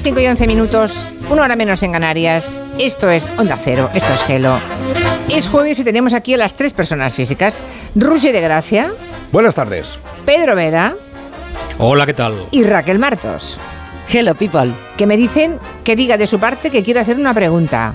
las 0.00 0.04
5 0.06 0.20
y 0.20 0.26
11 0.28 0.46
minutos, 0.46 1.06
una 1.28 1.42
hora 1.42 1.56
menos 1.56 1.82
en 1.82 1.92
Canarias. 1.92 2.62
Esto 2.78 3.10
es 3.10 3.28
Onda 3.36 3.58
Cero, 3.62 3.90
esto 3.92 4.10
es 4.14 4.22
Gelo. 4.22 4.58
Es 5.28 5.46
jueves 5.46 5.78
y 5.78 5.84
tenemos 5.84 6.14
aquí 6.14 6.32
a 6.32 6.38
las 6.38 6.54
tres 6.54 6.72
personas 6.72 7.14
físicas. 7.14 7.62
Ruge 7.94 8.32
de 8.32 8.40
Gracia, 8.40 8.92
Buenas 9.30 9.54
tardes. 9.54 9.98
Pedro 10.24 10.54
Vera 10.56 10.96
Hola, 11.76 12.06
¿qué 12.06 12.14
tal? 12.14 12.46
y 12.50 12.64
Raquel 12.64 12.98
Martos, 12.98 13.58
Hello, 14.10 14.34
people. 14.34 14.70
que 14.96 15.06
me 15.06 15.18
dicen 15.18 15.58
que 15.84 15.96
diga 15.96 16.16
de 16.16 16.26
su 16.26 16.38
parte 16.40 16.70
que 16.70 16.82
quiere 16.82 17.00
hacer 17.00 17.16
una 17.18 17.34
pregunta. 17.34 17.92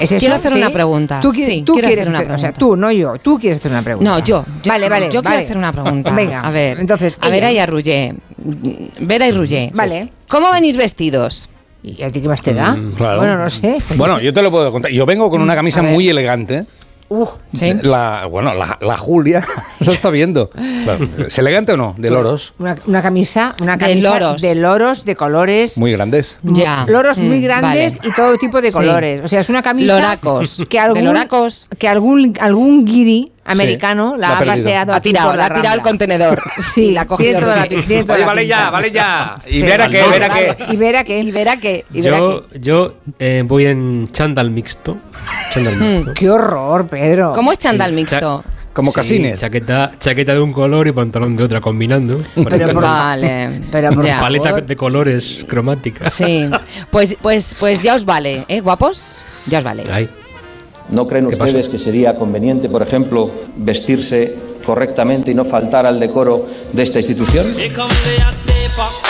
¿Es 0.00 0.10
eso? 0.12 0.18
Quiero 0.18 0.34
hacer 0.34 0.52
una 0.52 0.70
pregunta. 0.70 1.20
Tú, 1.20 1.30
qui- 1.30 1.44
Sí, 1.46 1.62
tú 1.64 1.74
quieres 1.74 1.92
hacer 2.00 2.08
una 2.08 2.18
hacer- 2.20 2.30
o 2.32 2.38
sea, 2.38 2.52
pregunta. 2.52 2.58
tú, 2.58 2.76
no 2.76 2.92
yo. 2.92 3.14
Tú 3.22 3.38
quieres 3.38 3.58
hacer 3.58 3.70
una 3.72 3.82
pregunta. 3.82 4.10
No, 4.10 4.18
yo. 4.20 4.44
yo- 4.62 4.70
vale, 4.70 4.88
vale. 4.88 5.06
Yo 5.10 5.22
vale. 5.22 5.36
quiero 5.36 5.44
hacer 5.44 5.56
una 5.56 5.72
pregunta. 5.72 6.14
Venga. 6.14 6.40
A 6.40 6.50
ver. 6.50 6.80
Entonces, 6.80 7.16
A. 7.20 7.28
Vera 7.28 7.50
y 7.52 7.58
a 7.58 7.66
Rullé. 7.66 8.14
Vera 9.00 9.28
y 9.28 9.32
Rullé. 9.32 9.70
Vale. 9.74 10.10
¿Cómo 10.28 10.50
venís 10.52 10.76
vestidos? 10.76 11.48
¿Y 11.82 12.02
a 12.02 12.10
ti 12.10 12.20
qué 12.22 12.28
más 12.28 12.40
te 12.40 12.54
da? 12.54 12.74
Mm, 12.74 12.92
claro. 12.92 13.18
Bueno, 13.18 13.36
no 13.36 13.50
sé. 13.50 13.76
Bueno, 13.96 14.18
yo 14.20 14.32
te 14.32 14.40
lo 14.42 14.50
puedo 14.50 14.72
contar. 14.72 14.90
Yo 14.90 15.04
vengo 15.04 15.30
con 15.30 15.42
una 15.42 15.54
camisa 15.54 15.82
muy 15.82 16.08
elegante. 16.08 16.66
Uh, 17.08 17.26
Sí. 17.52 17.72
La, 17.82 18.26
bueno, 18.26 18.54
la, 18.54 18.78
la 18.80 18.96
Julia 18.96 19.44
lo 19.80 19.92
está 19.92 20.10
viendo. 20.10 20.50
¿Es 21.26 21.38
elegante 21.38 21.72
o 21.72 21.76
no? 21.76 21.94
De 21.98 22.10
loros. 22.10 22.54
una, 22.58 22.76
una 22.86 23.02
camisa, 23.02 23.54
una 23.60 23.76
De 23.76 23.78
camisa 23.86 24.18
loros. 24.18 24.42
de 24.42 24.54
loros, 24.54 25.04
de 25.04 25.14
colores. 25.14 25.78
Muy 25.78 25.92
grandes. 25.92 26.38
Ya. 26.42 26.84
Loros 26.88 27.18
muy 27.18 27.38
Mm, 27.40 27.42
grandes 27.44 27.98
vale. 27.98 28.10
y 28.10 28.14
todo 28.14 28.36
tipo 28.38 28.60
de 28.62 28.72
Sí. 28.72 28.78
colores. 28.78 29.20
O 29.24 29.28
sea, 29.28 29.40
es 29.40 29.48
una 29.48 29.62
camisa 29.62 29.94
Loracos. 29.94 30.64
que 30.68 30.78
algún, 30.80 30.98
De 30.98 31.04
loracos. 31.04 31.68
que 31.78 31.88
algún, 31.88 32.34
algún 32.40 32.84
guiri 32.84 33.32
americano 33.44 34.14
la 34.16 34.28
la 34.30 34.38
ha 34.38 34.44
paseado 34.44 34.92
Ha 34.94 35.00
tirado, 35.00 35.28
por 35.30 35.38
la 35.38 35.44
ha 35.46 35.48
tirado 35.48 35.68
al 35.68 35.78
Rambla. 35.78 35.90
contenedor. 35.90 36.42
Sí, 36.74 36.86
Y 36.88 36.92
la 36.92 37.02
ha 37.02 37.06
cogido 37.06 37.40
toda 37.40 37.56
la, 37.56 37.68
toda 37.68 37.78
Oye, 38.14 38.20
la 38.20 38.26
vale 38.26 38.46
ya, 38.46 38.70
vale 38.70 38.90
ya. 38.90 39.36
Y 39.46 39.62
verá 39.62 39.88
que, 39.88 40.02
verá 40.02 40.28
que. 40.28 40.56
Y 40.72 40.76
verá 40.76 41.04
que... 41.04 41.84
¿Y? 41.92 41.98
¿Y 41.98 42.02
Vera 42.02 42.18
Yo, 42.18 42.42
yo 42.58 42.94
eh, 43.18 43.42
voy 43.46 43.66
en 43.66 44.08
chándal 44.12 44.50
mixto. 44.50 44.98
Chándal 45.52 45.76
mixto. 45.76 46.14
¡Qué 46.14 46.30
horror, 46.30 46.86
Pedro! 46.86 47.32
¿Cómo 47.32 47.52
es 47.52 47.58
chándal 47.58 47.90
Sí, 47.90 47.96
mixto? 47.96 48.44
Como 48.72 48.90
Sí, 48.90 48.94
casines. 48.96 49.38
Chaqueta, 49.40 49.92
chaqueta 50.00 50.32
de 50.32 50.40
un 50.40 50.52
color 50.52 50.88
y 50.88 50.92
pantalón 50.92 51.36
de 51.36 51.44
otra 51.44 51.60
combinando. 51.60 52.20
Pero 52.48 52.70
por 52.72 52.82
Vale. 52.82 53.60
Pero 53.70 53.92
por 53.92 54.04
Ya. 54.04 54.18
Paleta 54.18 54.48
favor. 54.48 54.66
de 54.66 54.76
colores 54.76 55.44
cromática. 55.48 56.10
Sí. 56.10 56.48
Pues, 56.90 57.16
pues, 57.22 57.54
pues 57.60 57.82
ya 57.82 57.94
os 57.94 58.04
vale, 58.04 58.44
¿eh, 58.48 58.60
guapos? 58.60 59.22
Ya 59.46 59.58
os 59.58 59.64
vale. 59.64 59.84
Ay, 59.92 60.08
¿No 60.90 61.06
creen 61.06 61.26
¿Qué 61.26 61.34
ustedes 61.34 61.66
pasa? 61.66 61.70
que 61.70 61.78
sería 61.78 62.14
conveniente, 62.16 62.68
por 62.68 62.82
ejemplo, 62.82 63.30
vestirse 63.56 64.36
correctamente 64.64 65.30
y 65.30 65.34
no 65.34 65.44
faltar 65.44 65.86
al 65.86 65.98
decoro 66.00 66.46
de 66.72 66.82
esta 66.82 66.98
institución? 66.98 67.54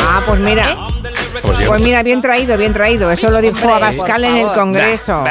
Ah, 0.01 0.23
pues 0.27 0.41
mira. 0.41 0.67
Pues 1.43 1.67
Pues 1.67 1.81
mira, 1.81 2.03
bien 2.03 2.21
traído, 2.21 2.57
bien 2.57 2.73
traído. 2.73 3.11
Eso 3.11 3.29
lo 3.31 3.41
dijo 3.41 3.57
Hombre, 3.67 3.75
Abascal 3.75 4.25
en 4.25 4.37
el. 4.37 4.53
Congreso. 4.53 5.25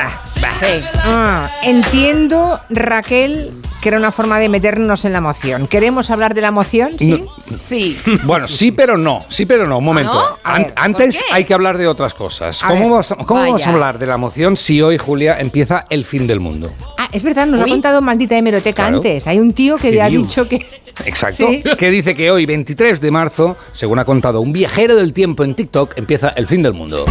Sí. 0.59 0.83
Ah, 1.03 1.49
entiendo, 1.63 2.59
Raquel, 2.69 3.53
que 3.83 3.89
era 3.89 3.97
una 3.97 4.13
forma 4.13 4.39
de 4.39 4.47
meternos 4.47 5.03
en 5.03 5.11
la 5.11 5.19
moción. 5.19 5.67
¿Queremos 5.67 6.09
hablar 6.09 6.33
de 6.33 6.39
la 6.39 6.51
moción? 6.51 6.93
Sí. 6.97 7.21
Sí. 7.39 7.97
Bueno, 8.23 8.47
sí, 8.47 8.71
pero 8.71 8.97
no. 8.97 9.25
Sí, 9.27 9.45
pero 9.45 9.67
no. 9.67 9.79
Un 9.79 9.83
momento. 9.83 10.13
¿No? 10.13 10.19
A 10.43 10.55
An- 10.55 10.63
ver, 10.63 10.73
antes 10.77 11.19
hay 11.33 11.43
que 11.43 11.53
hablar 11.53 11.77
de 11.77 11.87
otras 11.87 12.13
cosas. 12.13 12.63
A 12.63 12.69
¿Cómo, 12.69 12.83
ver. 12.85 12.91
vas 12.91 13.11
a- 13.11 13.15
cómo 13.17 13.41
vamos 13.41 13.67
a 13.67 13.69
hablar 13.71 13.99
de 13.99 14.05
la 14.05 14.15
moción 14.15 14.55
si 14.55 14.81
hoy, 14.81 14.97
Julia, 14.97 15.37
empieza 15.37 15.85
el 15.89 16.05
fin 16.05 16.25
del 16.27 16.39
mundo? 16.39 16.71
Ah, 16.97 17.09
es 17.11 17.23
verdad, 17.23 17.45
nos 17.45 17.59
Uy. 17.61 17.67
ha 17.69 17.73
contado 17.73 18.01
maldita 18.01 18.37
hemeroteca 18.37 18.83
Claro. 18.83 18.97
antes. 18.97 19.27
Hay 19.27 19.39
un 19.39 19.51
tío 19.51 19.75
que 19.75 19.91
¿Qué 19.91 20.01
ha 20.01 20.07
dicho 20.07 20.47
que. 20.47 20.65
Exacto. 21.05 21.45
Sí. 21.49 21.61
Que 21.77 21.89
dice 21.89 22.15
que 22.15 22.31
hoy, 22.31 22.45
23 22.45 23.01
de 23.01 23.11
marzo, 23.11 23.57
según 23.73 23.99
ha 23.99 24.05
contado 24.05 24.39
un 24.39 24.53
viajero 24.53 24.95
del 24.95 25.11
tiempo 25.11 25.43
en 25.43 25.55
TikTok, 25.55 25.97
empieza 25.97 26.29
el 26.29 26.47
fin 26.47 26.63
del 26.63 26.71
mundo. 26.73 27.03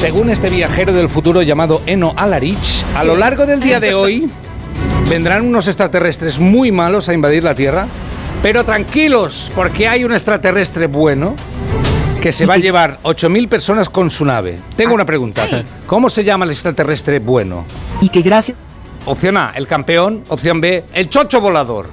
Según 0.00 0.30
este 0.30 0.48
viajero 0.48 0.94
del 0.94 1.10
futuro 1.10 1.42
llamado 1.42 1.82
Eno 1.84 2.14
Alarich, 2.16 2.86
a 2.96 3.04
lo 3.04 3.18
largo 3.18 3.44
del 3.44 3.60
día 3.60 3.80
de 3.80 3.92
hoy 3.92 4.30
vendrán 5.10 5.46
unos 5.46 5.66
extraterrestres 5.66 6.38
muy 6.38 6.72
malos 6.72 7.10
a 7.10 7.12
invadir 7.12 7.44
la 7.44 7.54
Tierra, 7.54 7.86
pero 8.42 8.64
tranquilos, 8.64 9.52
porque 9.54 9.88
hay 9.88 10.04
un 10.04 10.12
extraterrestre 10.14 10.86
bueno 10.86 11.36
que 12.22 12.32
se 12.32 12.46
va 12.46 12.54
a 12.54 12.56
llevar 12.56 12.98
8.000 13.02 13.46
personas 13.50 13.90
con 13.90 14.08
su 14.08 14.24
nave. 14.24 14.58
Tengo 14.74 14.94
una 14.94 15.04
pregunta. 15.04 15.46
¿Cómo 15.86 16.08
se 16.08 16.24
llama 16.24 16.46
el 16.46 16.52
extraterrestre 16.52 17.18
bueno? 17.18 17.66
y 18.00 18.08
que 18.08 18.22
gracias 18.22 18.56
Opción 19.06 19.36
A, 19.36 19.52
el 19.56 19.66
campeón. 19.66 20.22
Opción 20.28 20.60
B, 20.60 20.84
el 20.92 21.08
chocho 21.08 21.40
volador. 21.40 21.88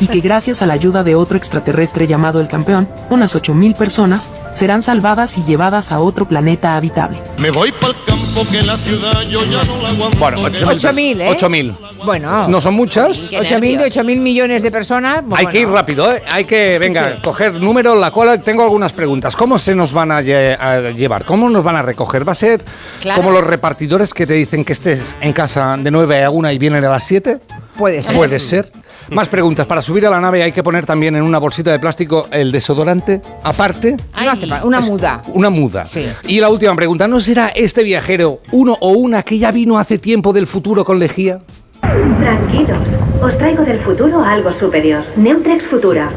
y 0.00 0.06
que 0.08 0.20
gracias 0.20 0.62
a 0.62 0.66
la 0.66 0.74
ayuda 0.74 1.04
de 1.04 1.14
otro 1.14 1.36
extraterrestre 1.36 2.06
llamado 2.06 2.40
el 2.40 2.48
campeón, 2.48 2.88
unas 3.08 3.34
8000 3.34 3.74
personas 3.74 4.30
serán 4.52 4.82
salvadas 4.82 5.38
y 5.38 5.44
llevadas 5.44 5.92
a 5.92 6.00
otro 6.00 6.26
planeta 6.26 6.76
habitable. 6.76 7.22
Me 7.38 7.50
voy 7.50 7.72
para 7.72 7.92
el 7.92 8.04
campo 8.04 8.44
que 8.50 8.62
la 8.62 8.76
ciudad 8.78 9.22
yo 9.22 9.40
ya 9.44 9.62
no 9.64 9.82
la 9.82 9.88
aguanto. 9.90 10.18
Bueno, 10.18 10.38
8.000, 10.38 11.20
¿eh? 11.20 11.36
8.000. 11.38 11.76
Bueno, 12.04 12.48
No 12.48 12.60
son 12.60 12.74
muchas. 12.74 13.16
Qué 13.30 13.38
8.000 13.38 13.42
de 13.60 13.60
nervios. 13.60 13.96
8.000 13.96 14.16
millones 14.20 14.62
de 14.62 14.70
personas. 14.70 15.24
Hay 15.34 15.46
que 15.46 15.60
ir 15.60 15.66
bueno. 15.66 15.76
rápido, 15.80 16.12
¿eh? 16.12 16.22
Hay 16.30 16.44
que, 16.44 16.78
venga, 16.78 17.14
sí. 17.16 17.22
coger 17.22 17.54
números, 17.54 17.96
la 17.98 18.10
cual 18.10 18.40
tengo 18.40 18.62
algunas 18.62 18.92
preguntas. 18.92 19.34
¿Cómo 19.36 19.58
se 19.58 19.74
nos 19.74 19.92
van 19.92 20.10
a, 20.12 20.20
lle- 20.20 20.58
a 20.58 20.90
llevar? 20.90 21.24
¿Cómo 21.24 21.48
nos 21.48 21.64
van 21.64 21.76
a 21.76 21.82
recoger? 21.82 22.26
¿Va 22.28 22.32
a 22.32 22.34
ser 22.34 22.62
Claro. 23.00 23.22
como 23.22 23.30
los 23.32 23.44
repartidores 23.44 24.12
que 24.12 24.26
te 24.26 24.34
dicen 24.34 24.64
que 24.64 24.72
estés 24.72 25.14
en 25.20 25.32
casa 25.32 25.76
de 25.78 25.90
9 26.08 26.24
a 26.24 26.30
1 26.30 26.52
y 26.52 26.58
vienen 26.58 26.84
a 26.84 26.90
las 26.90 27.04
7? 27.04 27.38
Puede 27.76 28.02
ser. 28.02 28.16
Puede 28.16 28.40
ser. 28.40 28.72
Más 29.10 29.28
preguntas. 29.28 29.66
Para 29.66 29.82
subir 29.82 30.06
a 30.06 30.10
la 30.10 30.20
nave 30.20 30.42
hay 30.42 30.52
que 30.52 30.62
poner 30.62 30.86
también 30.86 31.14
en 31.16 31.22
una 31.22 31.38
bolsita 31.38 31.70
de 31.70 31.78
plástico 31.78 32.28
el 32.30 32.50
desodorante 32.50 33.20
aparte. 33.42 33.96
No 34.14 34.30
hace 34.30 34.46
falta, 34.46 34.66
una 34.66 34.80
muda. 34.80 35.22
Una 35.32 35.50
muda. 35.50 35.86
Sí. 35.86 36.06
Y 36.26 36.40
la 36.40 36.48
última 36.48 36.74
pregunta, 36.74 37.08
¿no 37.08 37.20
será 37.20 37.48
este 37.48 37.82
viajero 37.82 38.40
uno 38.52 38.76
o 38.80 38.92
una 38.92 39.22
que 39.22 39.38
ya 39.38 39.50
vino 39.50 39.78
hace 39.78 39.98
tiempo 39.98 40.32
del 40.32 40.46
futuro 40.46 40.84
con 40.84 40.98
lejía? 40.98 41.40
Tranquilos, 41.80 42.98
os 43.22 43.38
traigo 43.38 43.64
del 43.64 43.78
futuro 43.78 44.22
algo 44.22 44.52
superior. 44.52 45.02
Neutrex 45.16 45.64
Futura. 45.64 46.10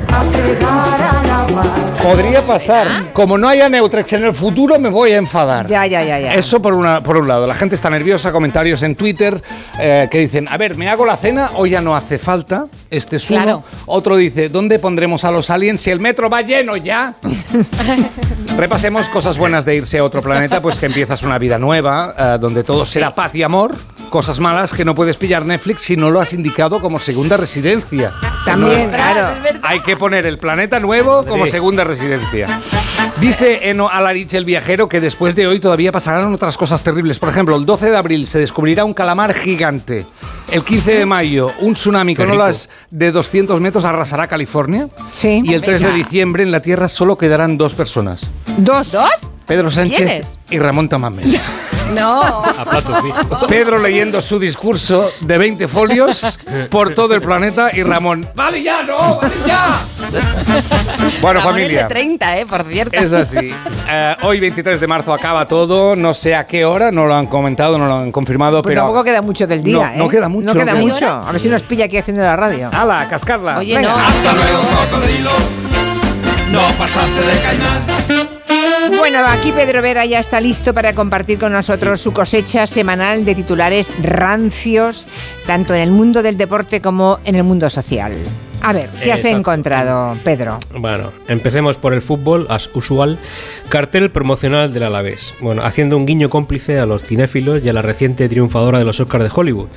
Podría 2.02 2.42
pasar. 2.42 2.88
Como 3.14 3.38
no 3.38 3.48
haya 3.48 3.70
Neutrex 3.70 4.14
en 4.14 4.26
el 4.26 4.34
futuro, 4.36 4.78
me 4.80 4.90
voy 4.90 5.12
a 5.12 5.18
enfadar. 5.18 5.68
Ya, 5.68 5.86
ya, 5.86 6.04
ya, 6.04 6.20
ya. 6.20 6.34
Eso 6.34 6.62
por, 6.62 6.74
una, 6.74 7.02
por 7.04 7.18
un 7.18 7.28
lado. 7.28 7.46
La 7.46 7.54
gente 7.56 7.76
está 7.76 7.90
nerviosa, 7.90 8.32
comentarios 8.32 8.82
en 8.82 8.96
Twitter 8.96 9.42
eh, 9.80 10.08
que 10.10 10.20
dicen, 10.20 10.48
a 10.48 10.58
ver, 10.58 10.76
¿me 10.78 10.90
hago 10.90 11.06
la 11.06 11.16
cena 11.16 11.52
o 11.56 11.66
ya 11.66 11.80
no 11.82 11.96
hace 11.96 12.18
falta? 12.18 12.68
Este 12.90 13.18
es 13.18 13.30
uno. 13.30 13.42
Claro. 13.42 13.64
Otro 13.86 14.18
dice, 14.18 14.50
¿dónde 14.50 14.80
pondremos 14.80 15.24
a 15.24 15.32
los 15.32 15.50
aliens 15.50 15.80
si 15.80 15.92
el 15.92 16.00
metro 16.00 16.30
va 16.30 16.42
lleno 16.42 16.76
ya? 16.76 17.16
Repasemos 18.58 19.08
cosas 19.10 19.38
buenas 19.38 19.64
de 19.64 19.76
irse 19.76 20.00
a 20.00 20.04
otro 20.04 20.22
planeta, 20.22 20.62
pues 20.62 20.78
que 20.78 20.88
empiezas 20.88 21.24
una 21.24 21.38
vida 21.38 21.58
nueva, 21.58 22.16
eh, 22.18 22.38
donde 22.40 22.64
todo 22.64 22.86
será 22.86 23.14
paz 23.14 23.34
y 23.36 23.44
amor. 23.44 23.76
Cosas 24.12 24.42
malas 24.42 24.74
que 24.74 24.84
no 24.84 24.94
puedes 24.94 25.16
pillar 25.16 25.46
Netflix 25.46 25.84
si 25.84 25.96
no 25.96 26.12
lo 26.12 26.20
has 26.20 26.34
indicado 26.34 26.82
como 26.82 27.00
segunda 27.00 27.38
residencia. 27.38 28.12
También, 28.46 28.92
No, 28.92 28.98
claro. 28.98 29.28
hay 29.64 29.80
que 29.80 29.96
poner 29.96 30.26
el 30.26 30.38
planeta 30.38 30.82
nuevo 30.82 31.24
como 31.26 31.48
segunda 31.48 31.86
residencia. 31.86 32.46
Dice 33.19 33.69
Eno 33.69 33.89
Alarich, 33.89 34.34
el 34.34 34.45
viajero, 34.45 34.89
que 34.89 35.00
después 35.00 35.35
de 35.35 35.47
hoy 35.47 35.59
todavía 35.59 35.91
pasarán 35.91 36.34
otras 36.34 36.57
cosas 36.57 36.84
terribles. 36.84 37.19
Por 37.19 37.29
ejemplo, 37.29 37.56
el 37.56 37.66
12 37.66 37.91
de 37.91 37.97
abril 37.97 38.28
se 38.28 38.39
descubrirá 38.39 38.84
un 38.85 38.94
calamar 38.94 39.34
gigante. 39.34 40.06
El 40.51 40.63
15 40.63 40.95
de 40.95 41.06
mayo, 41.06 41.51
un 41.59 41.73
tsunami 41.75 42.16
con 42.16 42.29
olas 42.31 42.67
de 42.89 43.12
200 43.12 43.62
metros 43.62 43.85
arrasará 43.85 44.28
California. 44.28 44.89
Sí. 45.13 45.41
Y 45.45 45.53
el 45.53 45.62
3 45.62 45.81
de 45.81 45.94
diciembre 45.94 46.44
en 46.44 46.51
la 46.51 46.62
Tierra 46.62 46.89
solo 46.89 47.17
quedarán 47.17 47.57
dos 47.57 47.73
personas. 47.73 48.22
Dos. 48.57 48.91
¿Dos? 48.91 49.31
Pedro 49.45 49.72
Sánchez 49.72 49.97
¿Quiénes? 49.97 50.39
y 50.50 50.59
Ramón 50.59 50.89
Tamames. 50.89 51.39
No. 51.94 52.22
a 52.22 52.63
plato 52.63 52.95
fijo. 53.01 53.47
Pedro 53.47 53.78
leyendo 53.78 54.22
su 54.22 54.39
discurso 54.39 55.09
de 55.19 55.38
20 55.38 55.68
folios 55.68 56.38
por 56.69 56.94
todo 56.94 57.13
el 57.15 57.19
planeta 57.21 57.69
y 57.75 57.83
Ramón, 57.83 58.25
¡vale 58.33 58.63
ya, 58.63 58.83
no! 58.83 59.19
¡Vale 59.19 59.36
ya! 59.45 59.77
Bueno, 61.21 61.39
Ramón 61.39 61.56
es 61.59 61.63
familia. 61.63 61.83
de 61.83 61.89
30, 61.89 62.38
¿eh? 62.39 62.45
Por 62.45 62.63
cierto. 62.65 63.00
Es 63.00 63.13
así. 63.13 63.53
Eh, 63.94 64.15
hoy, 64.23 64.39
23 64.39 64.79
de 64.79 64.88
marzo, 64.88 65.13
acaba 65.13 65.45
todo. 65.45 65.97
No 65.97 66.13
sé 66.13 66.33
a 66.33 66.45
qué 66.45 66.63
hora, 66.63 66.91
no 66.91 67.07
lo 67.07 67.13
han 67.15 67.27
comentado, 67.27 67.77
no 67.77 67.88
lo 67.88 67.95
han 67.95 68.12
confirmado, 68.13 68.62
Pues 68.62 68.71
pero. 68.71 68.83
tampoco 68.83 69.03
queda 69.03 69.21
mucho 69.21 69.45
del 69.45 69.62
día, 69.63 69.73
No, 69.73 69.83
¿eh? 69.85 69.97
no 69.97 70.07
queda 70.07 70.29
mucho, 70.29 70.45
No 70.45 70.53
queda 70.53 70.73
no 70.73 70.79
queda 70.79 70.94
mucho. 70.94 71.07
A 71.09 71.29
ver 71.33 71.41
si 71.41 71.50
nos 71.50 71.62
pilla 71.63 71.85
aquí 71.85 71.97
haciendo 71.97 72.23
la 72.23 72.38
radio. 72.38 72.69
¡Hala, 72.71 73.07
cascarla! 73.09 73.57
Oye, 73.57 73.75
Venga. 73.75 73.89
no. 73.89 73.97
Hasta 73.97 74.33
luego, 74.33 74.62
cocodrilo. 74.89 75.31
No 76.51 76.62
pasaste 76.77 77.21
de 77.21 77.41
caimán. 77.41 78.97
Bueno, 78.97 79.19
aquí 79.27 79.51
Pedro 79.51 79.81
Vera 79.81 80.06
ya 80.06 80.19
está 80.19 80.39
listo 80.39 80.73
para 80.73 80.94
compartir 80.94 81.38
con 81.38 81.51
nosotros 81.51 82.00
su 82.00 82.13
cosecha 82.13 82.65
semanal 82.65 83.25
de 83.25 83.35
titulares 83.35 83.91
rancios, 84.01 85.06
tanto 85.47 85.73
en 85.73 85.81
el 85.81 85.91
mundo 85.91 86.23
del 86.23 86.38
deporte 86.38 86.79
como 86.79 87.19
en 87.25 87.35
el 87.35 87.44
mundo 87.44 87.69
social. 87.69 88.15
A 88.63 88.74
ver, 88.74 88.90
¿qué 89.04 89.12
has 89.12 89.19
Exacto. 89.22 89.38
encontrado, 89.40 90.18
Pedro? 90.24 90.60
Bueno, 90.74 91.12
empecemos 91.28 91.78
por 91.78 91.94
el 91.94 92.02
fútbol, 92.02 92.46
as 92.50 92.69
usual. 92.74 93.18
Cartel 93.69 94.12
promocional 94.12 94.72
del 94.74 94.84
Alavés. 94.84 95.34
Bueno, 95.40 95.63
haciendo 95.63 95.98
un 95.98 96.06
guiño 96.06 96.30
cómplice 96.30 96.80
a 96.80 96.86
los 96.86 97.04
cinéfilos 97.04 97.62
y 97.63 97.69
a 97.69 97.74
la 97.74 97.81
reciente 97.81 98.30
triunfadora 98.30 98.80
de 98.80 98.86
los 98.86 99.00
Oscars 99.00 99.24
de 99.24 99.31
Hollywood. 99.34 99.68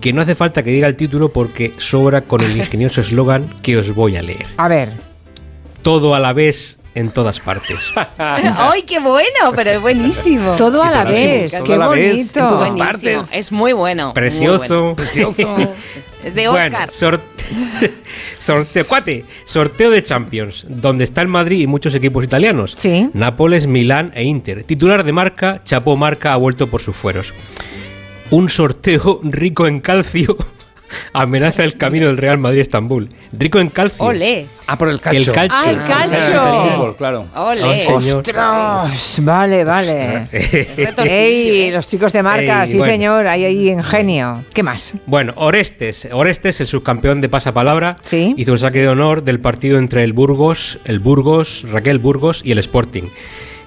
Que 0.00 0.12
no 0.12 0.22
hace 0.22 0.34
falta 0.34 0.62
que 0.62 0.70
diga 0.70 0.88
el 0.88 0.96
título 0.96 1.32
porque 1.32 1.72
sobra 1.78 2.22
con 2.22 2.40
el 2.40 2.56
ingenioso 2.56 3.00
eslogan 3.02 3.54
que 3.62 3.76
os 3.76 3.94
voy 3.94 4.16
a 4.16 4.22
leer. 4.22 4.46
A 4.56 4.66
ver, 4.68 4.92
Todo 5.82 6.14
Alavés 6.14 6.78
en 6.94 7.10
todas 7.10 7.40
partes. 7.40 7.78
¡Ay, 8.18 8.82
qué 8.82 8.98
bueno! 8.98 9.52
Pero 9.54 9.70
es 9.70 9.80
buenísimo. 9.80 10.52
Todo 10.56 10.82
a 10.82 10.90
la 10.90 11.04
vez, 11.04 11.60
qué 11.64 11.74
a 11.74 11.76
la 11.76 11.88
vez, 11.88 12.04
en 12.04 12.16
bonito. 12.16 12.40
todas 12.48 12.70
partes. 12.72 13.22
Es 13.32 13.50
muy 13.52 13.72
bueno. 13.72 14.06
muy 14.06 14.14
Precioso. 14.14 14.94
bueno. 14.94 15.70
Es 16.22 16.34
de 16.34 16.48
Bueno, 16.48 16.66
Oscar. 16.76 16.90
sor- 16.90 17.20
sorteo, 18.36 18.84
cuate, 18.86 19.24
sorteo 19.44 19.90
de 19.90 20.02
Champions, 20.02 20.66
donde 20.68 21.04
está 21.04 21.22
el 21.22 21.28
Madrid 21.28 21.60
y 21.60 21.66
muchos 21.66 21.94
equipos 21.94 22.24
italianos. 22.24 22.74
Sí. 22.76 23.08
Nápoles, 23.12 23.66
Milán 23.66 24.12
e 24.14 24.24
Inter. 24.24 24.64
Titular 24.64 25.04
de 25.04 25.12
marca, 25.12 25.62
Chapo 25.64 25.96
Marca 25.96 26.32
ha 26.32 26.36
vuelto 26.36 26.68
por 26.68 26.80
sus 26.80 26.96
fueros. 26.96 27.34
Un 28.30 28.48
sorteo 28.48 29.20
rico 29.22 29.66
en 29.66 29.80
calcio 29.80 30.36
amenaza 31.12 31.64
el 31.64 31.76
camino 31.76 32.06
del 32.06 32.16
Real 32.16 32.38
Madrid-Estambul. 32.38 33.08
Rico 33.32 33.58
en 33.60 33.68
calcio. 33.70 34.04
Ole. 34.04 34.46
Ah, 34.66 34.78
por 34.78 34.88
el 34.88 35.00
calcio. 35.00 35.20
El 35.20 35.32
calcio. 35.32 35.56
Ah, 35.58 35.70
el 35.70 35.76
calcio. 35.82 36.64
El 36.64 36.70
fútbol, 36.72 36.96
claro. 36.96 37.26
Ole. 37.34 37.80
Señor. 37.80 38.18
¡Ostras! 38.18 39.18
Vale, 39.22 39.64
vale. 39.64 40.22
¡Ey! 41.06 41.70
Los 41.70 41.88
chicos 41.88 42.12
de 42.12 42.22
marca, 42.22 42.64
Ey, 42.64 42.70
sí 42.70 42.76
bueno. 42.78 42.92
señor, 42.92 43.26
hay 43.26 43.44
ahí 43.44 43.70
ingenio. 43.70 44.44
¿Qué 44.54 44.62
más? 44.62 44.94
Bueno, 45.06 45.32
Orestes, 45.36 46.08
Orestes, 46.12 46.60
el 46.60 46.66
subcampeón 46.66 47.20
de 47.20 47.28
pasapalabra, 47.28 47.96
Sí. 48.04 48.34
hizo 48.36 48.52
el 48.52 48.58
saque 48.58 48.80
de 48.80 48.88
honor 48.88 49.24
del 49.24 49.40
partido 49.40 49.78
entre 49.78 50.04
el 50.04 50.12
Burgos, 50.12 50.78
el 50.84 51.00
Burgos, 51.00 51.66
Raquel 51.70 51.98
Burgos 51.98 52.42
y 52.44 52.52
el 52.52 52.58
Sporting. 52.58 53.04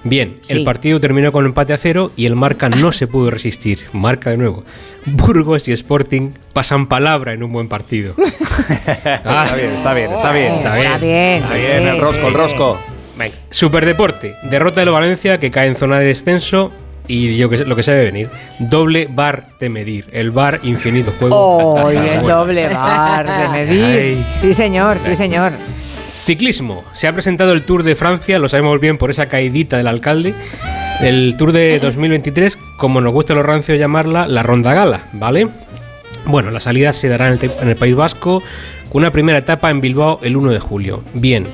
Bien, 0.08 0.36
Sí. 0.40 0.58
el 0.58 0.64
partido 0.64 1.00
terminó 1.00 1.32
con 1.32 1.44
empate 1.46 1.72
a 1.72 1.78
cero 1.78 2.12
y 2.16 2.26
el 2.26 2.36
Marca 2.36 2.68
no 2.68 2.92
se 2.92 3.06
pudo 3.08 3.30
resistir. 3.30 3.80
Marca 3.92 4.30
de 4.30 4.36
nuevo. 4.36 4.62
Burgos 5.04 5.66
y 5.68 5.72
Sporting 5.72 6.30
pasan 6.52 6.86
palabra 6.86 7.32
en 7.32 7.42
un 7.42 7.52
buen 7.52 7.68
partido. 7.68 8.14
Ah, 9.24 9.46
Está 9.50 9.54
bien, 9.56 9.70
está 9.72 9.92
bien, 9.92 10.12
está 10.12 10.32
bien. 10.32 10.52
Está 10.54 10.74
bien. 10.76 10.92
Está 10.92 10.98
bien. 11.04 11.42
Está 11.42 11.54
bien, 11.54 11.88
el 11.88 12.00
rosco, 12.00 12.28
el 12.28 12.34
rosco. 12.34 12.78
venga. 13.18 13.34
Superdeporte, 13.50 14.36
derrota 14.44 14.84
de 14.84 14.90
Valencia 14.90 15.38
que 15.38 15.50
cae 15.50 15.66
en 15.68 15.74
zona 15.76 15.98
de 15.98 16.06
descenso 16.06 16.72
y 17.08 17.36
yo 17.36 17.48
que 17.50 17.58
sé- 17.58 17.64
lo 17.66 17.76
que 17.76 17.82
se 17.82 17.92
debe 17.92 18.06
venir. 18.06 18.30
Doble 18.58 19.08
bar 19.10 19.48
de 19.60 19.68
medir, 19.68 20.06
el 20.12 20.30
bar 20.30 20.60
infinito 20.62 21.12
juego. 21.18 21.36
¡Oh, 21.36 21.90
el 21.90 22.22
doble 22.22 22.68
bar 22.68 23.26
de 23.26 23.48
medir! 23.66 23.84
Ay. 23.84 24.26
Sí 24.40 24.54
señor, 24.54 24.98
sí 25.00 25.14
señor. 25.16 25.52
Ciclismo. 26.26 26.84
Se 26.92 27.06
ha 27.06 27.12
presentado 27.12 27.52
el 27.52 27.62
Tour 27.62 27.84
de 27.84 27.94
Francia, 27.94 28.40
lo 28.40 28.48
sabemos 28.48 28.80
bien 28.80 28.98
por 28.98 29.10
esa 29.12 29.28
caidita 29.28 29.76
del 29.76 29.86
alcalde. 29.86 30.34
El 31.00 31.36
Tour 31.38 31.52
de 31.52 31.78
2023, 31.78 32.58
como 32.78 33.00
nos 33.00 33.12
gusta 33.12 33.32
a 33.32 33.36
los 33.36 33.46
rancios 33.46 33.78
llamarla, 33.78 34.26
la 34.26 34.42
Ronda 34.42 34.74
Gala, 34.74 35.02
¿vale? 35.12 35.46
Bueno, 36.24 36.50
la 36.50 36.58
salida 36.58 36.92
se 36.92 37.08
dará 37.08 37.28
en 37.28 37.34
el, 37.34 37.38
te- 37.38 37.50
en 37.62 37.68
el 37.68 37.76
País 37.76 37.94
Vasco 37.94 38.42
con 38.88 39.02
una 39.02 39.12
primera 39.12 39.38
etapa 39.38 39.70
en 39.70 39.80
Bilbao 39.80 40.18
el 40.24 40.36
1 40.36 40.50
de 40.50 40.58
julio. 40.58 41.04
Bien. 41.14 41.46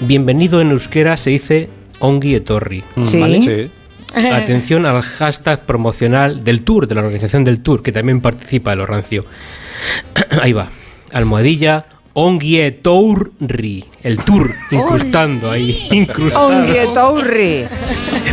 Bienvenido 0.00 0.62
en 0.62 0.70
euskera 0.70 1.18
se 1.18 1.28
dice 1.28 1.68
Ongi 1.98 2.36
Etorri. 2.36 2.82
Sí. 3.02 3.20
¿vale? 3.20 3.70
Sí. 4.14 4.28
Atención 4.32 4.86
al 4.86 5.02
hashtag 5.02 5.66
promocional 5.66 6.42
del 6.42 6.62
Tour, 6.62 6.88
de 6.88 6.94
la 6.94 7.02
organización 7.02 7.44
del 7.44 7.60
Tour, 7.60 7.82
que 7.82 7.92
también 7.92 8.22
participa 8.22 8.70
de 8.70 8.76
los 8.76 8.88
rancio. 8.88 9.26
Ahí 10.40 10.54
va. 10.54 10.68
Almohadilla 11.12 11.84
Onguietorri. 12.12 13.84
El 14.02 14.18
Tour, 14.24 14.54
incrustando 14.70 15.50
ahí. 15.50 15.86
Incrustando. 15.90 16.66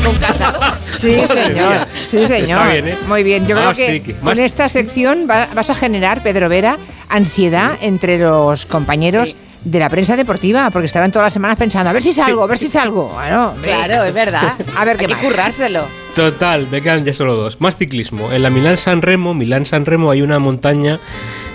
¿Con 0.04 0.16
casado? 0.18 0.60
Sí, 0.78 1.16
señor. 1.28 1.88
Sí, 1.96 2.26
señor. 2.26 2.60
Está 2.60 2.68
bien, 2.72 2.88
¿eh? 2.90 2.98
Muy 3.08 3.24
bien. 3.24 3.48
Yo 3.48 3.58
Ah, 3.58 3.74
creo 3.74 3.88
que 3.88 3.94
sí, 3.94 4.00
que 4.02 4.14
con 4.14 4.40
esta 4.40 4.70
sección 4.70 5.28
va- 5.30 5.48
vas 5.54 5.70
a 5.70 5.76
generar, 5.76 6.24
Pedro 6.24 6.50
Vera, 6.50 6.78
ansiedad 7.10 7.72
entre 7.82 8.18
los 8.20 8.66
compañeros 8.66 9.30
Sí. 9.32 9.36
de 9.64 9.80
la 9.80 9.90
prensa 9.90 10.16
deportiva, 10.16 10.70
porque 10.72 10.86
estarán 10.86 11.12
todas 11.12 11.26
las 11.28 11.34
semanas 11.34 11.58
pensando, 11.58 11.90
a 11.90 11.94
ver 11.94 12.02
si 12.04 12.14
salgo, 12.14 12.44
a 12.44 12.48
ver 12.48 12.58
si 12.58 12.70
salgo. 12.70 13.10
Bueno, 13.10 13.56
Claro, 13.62 14.04
es 14.06 14.14
verdad. 14.14 14.54
A 14.78 14.86
ver 14.86 14.98
qué 14.98 15.06
Hay 15.06 15.08
que 15.10 15.16
más. 15.16 15.24
currárselo. 15.26 15.88
Total, 16.16 16.68
me 16.70 16.82
quedan 16.82 17.04
ya 17.04 17.14
solo 17.14 17.36
dos. 17.36 17.60
Más 17.60 17.76
ciclismo. 17.78 18.32
En 18.32 18.44
la 18.44 18.50
Milán 18.50 18.78
San 18.78 19.02
Remo, 19.02 19.34
Milán 19.34 19.66
San 19.66 19.86
Remo 19.86 20.10
hay 20.12 20.22
una 20.22 20.40
montaña 20.40 21.00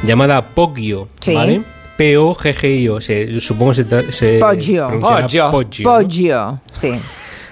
llamada 0.04 0.48
Poggio, 0.54 1.08
Sí. 1.20 1.34
¿vale? 1.34 1.62
P-O-G-G-I-O. 2.02 3.00
Se- 3.00 3.40
supongo 3.40 3.72
se, 3.74 3.84
se 4.12 4.38
Poggio. 4.40 4.88
Poggio. 5.00 5.50
Poggio, 5.50 5.84
¿no? 5.84 5.90
Poggio. 6.00 6.60
Sí. 6.72 6.92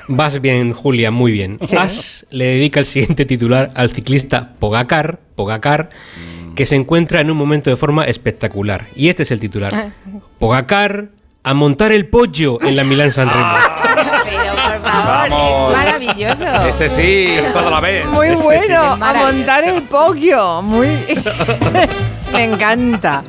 Vas 0.08 0.40
bien, 0.40 0.72
Julia, 0.72 1.12
muy 1.12 1.30
bien. 1.30 1.58
Sí. 1.62 1.76
As 1.76 2.26
le 2.30 2.46
dedica 2.46 2.80
el 2.80 2.86
siguiente 2.86 3.24
titular 3.26 3.70
al 3.76 3.90
ciclista 3.92 4.54
Pogacar, 4.58 5.20
Pogacar, 5.36 5.90
que 6.56 6.66
se 6.66 6.74
encuentra 6.74 7.20
en 7.20 7.30
un 7.30 7.36
momento 7.36 7.70
de 7.70 7.76
forma 7.76 8.04
espectacular. 8.06 8.86
Y 8.96 9.08
este 9.08 9.22
es 9.22 9.30
el 9.30 9.38
titular. 9.38 9.92
Pogacar 10.40 11.10
a 11.44 11.54
montar 11.54 11.92
el 11.92 12.08
pollo 12.08 12.60
en 12.60 12.74
la 12.74 12.82
Milán 12.82 13.12
San 13.12 13.30
Remo. 13.30 13.54
Pero 14.24 14.52
por 14.52 14.90
favor, 14.90 15.30
Vamos. 15.30 15.70
es 15.72 15.78
maravilloso. 15.78 16.66
Este 16.68 16.88
sí, 16.88 17.26
toda 17.52 17.70
la 17.70 17.78
vez. 17.80 18.04
Muy 18.06 18.26
Este 18.28 18.42
bueno, 18.42 18.96
sí. 18.96 19.00
a 19.02 19.14
montar 19.14 19.62
el 19.64 19.82
Poggio. 19.84 20.60
Muy. 20.62 20.88
Me 22.32 22.44
encanta. 22.44 23.22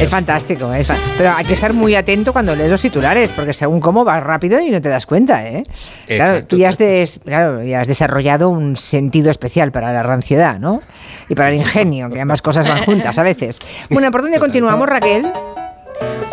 Es 0.00 0.08
fantástico, 0.08 0.72
es 0.72 0.86
fa- 0.86 0.96
pero 1.18 1.30
hay 1.36 1.44
que 1.44 1.52
estar 1.52 1.74
muy 1.74 1.94
atento 1.94 2.32
cuando 2.32 2.56
lees 2.56 2.70
los 2.70 2.80
titulares, 2.80 3.32
porque 3.32 3.52
según 3.52 3.80
cómo 3.80 4.02
vas 4.02 4.22
rápido 4.22 4.58
y 4.58 4.70
no 4.70 4.80
te 4.80 4.88
das 4.88 5.04
cuenta, 5.04 5.46
¿eh? 5.46 5.62
Claro, 6.06 6.22
Exacto, 6.36 6.46
tú 6.48 6.56
ya 6.56 6.70
has, 6.70 6.78
des- 6.78 7.20
claro, 7.22 7.62
ya 7.62 7.82
has 7.82 7.86
desarrollado 7.86 8.48
un 8.48 8.76
sentido 8.78 9.30
especial 9.30 9.72
para 9.72 9.92
la 9.92 10.02
ranciedad, 10.02 10.58
¿no? 10.58 10.80
Y 11.28 11.34
para 11.34 11.50
el 11.50 11.56
ingenio, 11.56 12.08
que 12.08 12.18
ambas 12.20 12.40
cosas 12.40 12.66
van 12.66 12.82
juntas 12.84 13.18
a 13.18 13.22
veces. 13.22 13.58
Bueno, 13.90 14.10
¿por 14.10 14.22
dónde 14.22 14.38
continuamos, 14.38 14.88
Raquel? 14.88 15.30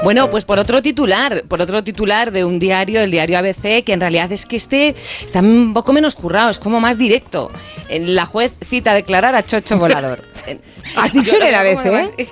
Bueno, 0.01 0.29
pues 0.29 0.45
por 0.45 0.59
otro 0.59 0.81
titular, 0.81 1.43
por 1.49 1.59
otro 1.61 1.83
titular 1.83 2.31
de 2.31 2.45
un 2.45 2.59
diario, 2.59 3.01
el 3.01 3.11
diario 3.11 3.37
ABC, 3.37 3.83
que 3.83 3.91
en 3.91 3.99
realidad 3.99 4.31
es 4.31 4.45
que 4.45 4.55
este 4.55 4.89
está 4.89 5.39
un 5.41 5.73
poco 5.73 5.91
menos 5.91 6.15
currado, 6.15 6.49
es 6.49 6.59
como 6.59 6.79
más 6.79 6.97
directo. 6.97 7.51
Eh, 7.89 7.99
La 7.99 8.25
juez 8.25 8.57
cita 8.65 8.91
a 8.91 8.93
declarar 8.95 9.35
a 9.35 9.43
Chocho 9.43 9.77
Volador. 9.77 10.23
¿Has 10.95 11.11
dicho 11.11 11.35
en 11.35 11.47
el 11.47 11.55
ABC? 11.55 12.27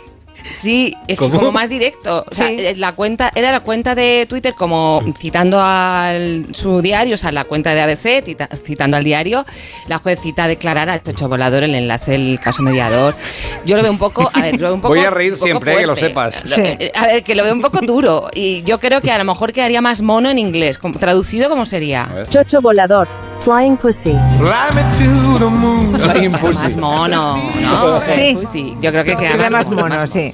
Sí, 0.54 0.94
es 1.08 1.18
¿Cómo? 1.18 1.36
como 1.40 1.52
más 1.52 1.70
directo. 1.70 2.26
O 2.32 2.36
sea, 2.36 2.48
Sí. 2.48 2.56
eh, 2.60 2.76
la 2.78 2.92
cuenta 2.94 3.32
era 3.36 3.52
la 3.52 3.62
cuenta 3.62 3.96
de 3.96 4.26
Twitter 4.30 4.54
como 4.54 5.02
citando 5.20 5.60
al 5.62 6.48
su 6.54 6.82
diario, 6.82 7.16
o 7.16 7.18
sea, 7.18 7.32
la 7.32 7.44
cuenta 7.46 7.74
de 7.74 7.82
ABC, 7.82 8.22
tita- 8.24 8.50
citando 8.56 8.96
al 8.98 9.04
diario. 9.04 9.44
La 9.88 9.98
juez 9.98 10.20
cita 10.22 10.46
a 10.46 10.48
declarar 10.48 10.90
a 10.90 11.02
Chocho 11.02 11.28
Volador 11.28 11.64
el 11.64 11.74
enlace 11.76 12.12
del 12.12 12.40
caso 12.40 12.62
mediador. 12.62 13.16
Yo 13.66 13.76
lo 13.76 13.84
veo 13.84 13.92
un 13.92 13.98
poco, 13.98 14.30
a 14.34 14.42
ver, 14.42 14.54
lo 14.56 14.68
veo 14.68 14.76
un 14.76 14.82
poco 14.82 14.94
Voy 14.94 15.04
a 15.04 15.10
reír 15.10 15.38
siempre, 15.38 15.74
eh, 15.74 15.78
que 15.78 15.88
lo 15.88 15.96
sepas. 15.96 16.36
Sí. 16.46 16.54
eh, 16.62 16.92
A 16.96 17.08
ver, 17.08 17.24
que 17.24 17.36
lo 17.36 17.44
veo 17.44 17.54
un 17.54 17.62
poco 17.62 17.80
duro 17.82 18.30
y 18.34 18.64
yo 18.64 18.80
creo 18.80 19.02
que 19.02 19.12
a 19.12 19.18
lo 19.18 19.24
mejor 19.24 19.52
quedaría 19.52 19.82
más 19.82 20.02
mono 20.02 20.30
en 20.30 20.38
inglés. 20.40 20.78
Como- 20.78 21.00
Traducido, 21.00 21.50
¿cómo 21.50 21.66
sería? 21.66 22.08
Chocho 22.30 22.62
volador. 22.62 23.08
Flying 23.46 23.78
pussy. 23.78 24.18
Fly 24.40 24.74
me 24.74 24.82
to 24.98 25.38
the 25.38 25.46
moon. 25.46 25.94
Flying 26.00 26.32
Pussy. 26.32 26.64
Más 26.64 26.76
mono, 26.78 27.38
¿no? 27.62 28.02
Sí. 28.02 28.36
Sí, 28.52 28.74
yo 28.82 28.90
creo 28.90 29.04
que 29.04 29.16
queda, 29.16 29.34
Queda 29.34 29.50
más 29.52 29.68
mono, 29.68 29.82
mono, 29.84 29.96
más 29.98 30.10
sí. 30.10 30.34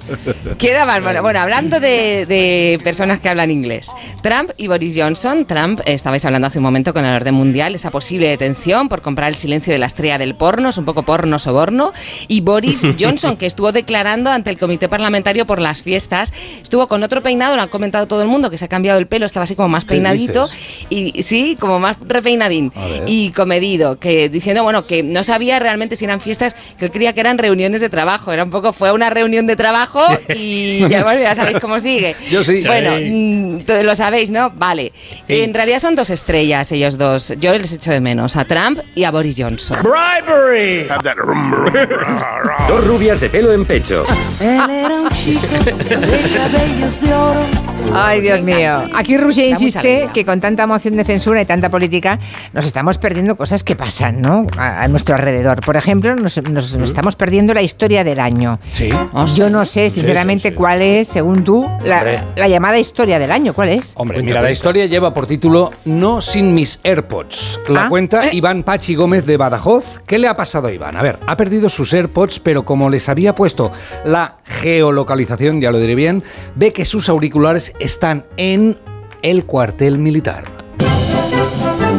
Queda 0.57 0.85
más 0.85 1.01
mono. 1.03 1.21
Bueno, 1.21 1.41
hablando 1.41 1.81
de, 1.81 2.25
de 2.25 2.79
personas 2.85 3.19
que 3.19 3.27
hablan 3.27 3.51
inglés. 3.51 3.91
Trump 4.21 4.51
y 4.55 4.67
Boris 4.67 4.95
Johnson. 4.97 5.45
Trump, 5.45 5.81
estabais 5.85 6.23
hablando 6.23 6.47
hace 6.47 6.59
un 6.59 6.63
momento 6.63 6.93
con 6.93 7.03
el 7.03 7.13
orden 7.13 7.33
mundial, 7.33 7.75
esa 7.75 7.91
posible 7.91 8.29
detención 8.29 8.87
por 8.87 9.01
comprar 9.01 9.27
el 9.27 9.35
silencio 9.35 9.73
de 9.73 9.79
la 9.79 9.87
estrella 9.87 10.17
del 10.17 10.33
porno, 10.35 10.69
es 10.69 10.77
un 10.77 10.85
poco 10.85 11.03
porno 11.03 11.37
soborno. 11.37 11.91
Y 12.29 12.39
Boris 12.39 12.87
Johnson, 12.97 13.35
que 13.35 13.45
estuvo 13.45 13.73
declarando 13.73 14.29
ante 14.29 14.51
el 14.51 14.57
comité 14.57 14.87
parlamentario 14.87 15.45
por 15.45 15.59
las 15.59 15.83
fiestas, 15.83 16.31
estuvo 16.61 16.87
con 16.87 17.03
otro 17.03 17.21
peinado, 17.21 17.57
lo 17.57 17.61
han 17.61 17.67
comentado 17.67 18.07
todo 18.07 18.21
el 18.21 18.29
mundo, 18.29 18.49
que 18.49 18.57
se 18.57 18.63
ha 18.63 18.69
cambiado 18.69 18.99
el 18.99 19.07
pelo, 19.07 19.25
estaba 19.25 19.43
así 19.43 19.55
como 19.55 19.67
más 19.67 19.83
¿Qué 19.83 19.89
peinadito. 19.89 20.47
Y 20.89 21.23
sí, 21.23 21.57
como 21.59 21.77
más 21.77 21.97
repeinadín. 21.99 22.71
Y 23.07 23.31
comedido, 23.31 23.99
que 23.99 24.29
diciendo, 24.29 24.63
bueno, 24.63 24.85
que 24.87 25.03
no 25.03 25.23
sabía 25.23 25.59
realmente 25.59 25.95
si 25.95 26.05
eran 26.05 26.19
fiestas, 26.19 26.55
que 26.77 26.85
él 26.85 26.91
creía 26.91 27.13
que 27.13 27.19
eran 27.19 27.37
reuniones 27.37 27.81
de 27.81 27.89
trabajo. 27.89 28.31
Era 28.31 28.43
un 28.43 28.49
poco, 28.49 28.73
fue 28.73 28.89
a 28.89 28.93
una 28.93 29.09
reunión 29.09 29.47
de 29.47 29.55
trabajo 29.55 30.01
y 30.35 30.87
ya, 30.89 31.03
bueno, 31.03 31.21
ya 31.21 31.35
sabéis 31.35 31.59
cómo 31.59 31.79
sigue. 31.79 32.15
Yo 32.29 32.43
sí. 32.43 32.63
Bueno, 32.65 32.97
Sí. 32.97 33.05
mm, 33.09 33.83
lo 33.83 33.95
sabéis, 33.95 34.29
¿no? 34.29 34.51
Vale. 34.51 34.91
Sí. 34.95 35.41
En 35.41 35.53
realidad 35.53 35.79
son 35.79 35.95
dos 35.95 36.09
estrellas 36.09 36.71
ellos 36.71 36.97
dos. 36.97 37.33
Yo 37.39 37.53
les 37.57 37.71
echo 37.73 37.91
de 37.91 38.01
menos, 38.01 38.35
a 38.35 38.45
Trump 38.45 38.79
y 38.95 39.03
a 39.03 39.11
Boris 39.11 39.35
Johnson. 39.37 39.77
Bribery. 39.83 40.87
Dos 42.67 42.85
rubias 42.85 43.19
de 43.19 43.29
pelo 43.29 43.53
en 43.53 43.65
pecho. 43.65 44.05
Ay, 47.93 48.21
Dios 48.21 48.41
mío. 48.41 48.83
Aquí 48.95 49.17
Rusia 49.17 49.45
insiste 49.47 50.09
que 50.13 50.25
con 50.25 50.39
tanta 50.39 50.65
moción 50.65 50.95
de 50.95 51.03
censura 51.03 51.41
y 51.41 51.45
tanta 51.45 51.69
política 51.69 52.19
nos 52.53 52.65
estamos 52.65 52.97
perdiendo 52.97 53.35
cosas 53.35 53.63
que 53.63 53.75
pasan, 53.75 54.21
¿no? 54.21 54.47
A, 54.57 54.83
a 54.83 54.87
nuestro 54.87 55.15
alrededor. 55.15 55.61
Por 55.61 55.75
ejemplo, 55.75 56.15
nos, 56.15 56.41
nos- 56.49 56.77
nos 56.77 56.89
estamos 56.89 57.15
perdiendo 57.15 57.53
la 57.53 57.61
historia 57.61 58.03
del 58.03 58.19
año. 58.19 58.59
Sí. 58.71 58.89
Yo 59.35 59.49
no 59.49 59.65
sé, 59.65 59.89
sinceramente, 59.89 60.49
sí. 60.49 60.55
cuál 60.55 60.81
es, 60.81 61.09
según 61.09 61.43
tú, 61.43 61.67
la, 61.83 62.47
llamada 62.47 62.79
historia 62.79 63.19
del 63.19 63.31
año. 63.31 63.53
¿Cuál 63.53 63.69
es? 63.69 63.93
Hombre, 63.97 64.17
Cuenta, 64.17 64.29
mira, 64.31 64.41
la 64.41 64.51
historia 64.51 64.85
lleva 64.85 65.13
por 65.13 65.27
título 65.27 65.71
No 65.85 66.21
sin 66.21 66.53
mis 66.53 66.79
AirPods. 66.83 67.59
La 67.67 67.85
Ah. 67.85 67.89
cuenta 67.89 68.33
Iván 68.33 68.63
Pachi 68.63 68.95
Gómez 68.95 69.25
de 69.25 69.35
Badajoz. 69.37 70.01
¿Qué 70.05 70.17
le 70.19 70.27
ha 70.27 70.35
pasado 70.35 70.67
a 70.67 70.71
Iván? 70.71 70.95
A 70.95 71.01
ver, 71.01 71.19
ha 71.27 71.35
perdido 71.35 71.67
sus 71.67 71.93
AirPods, 71.93 72.39
pero 72.39 72.63
como 72.63 72.89
les 72.89 73.09
había 73.09 73.35
puesto 73.35 73.71
la 74.05 74.37
geolocalización, 74.45 75.61
ya 75.61 75.71
lo 75.71 75.79
diré 75.79 75.95
bien, 75.95 76.23
ve 76.55 76.71
que 76.73 76.85
sus 76.85 77.09
auriculares 77.09 77.70
están 77.79 78.25
en 78.37 78.77
el 79.21 79.45
cuartel 79.45 79.97
militar. 79.97 80.43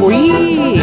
Uy. 0.01 0.81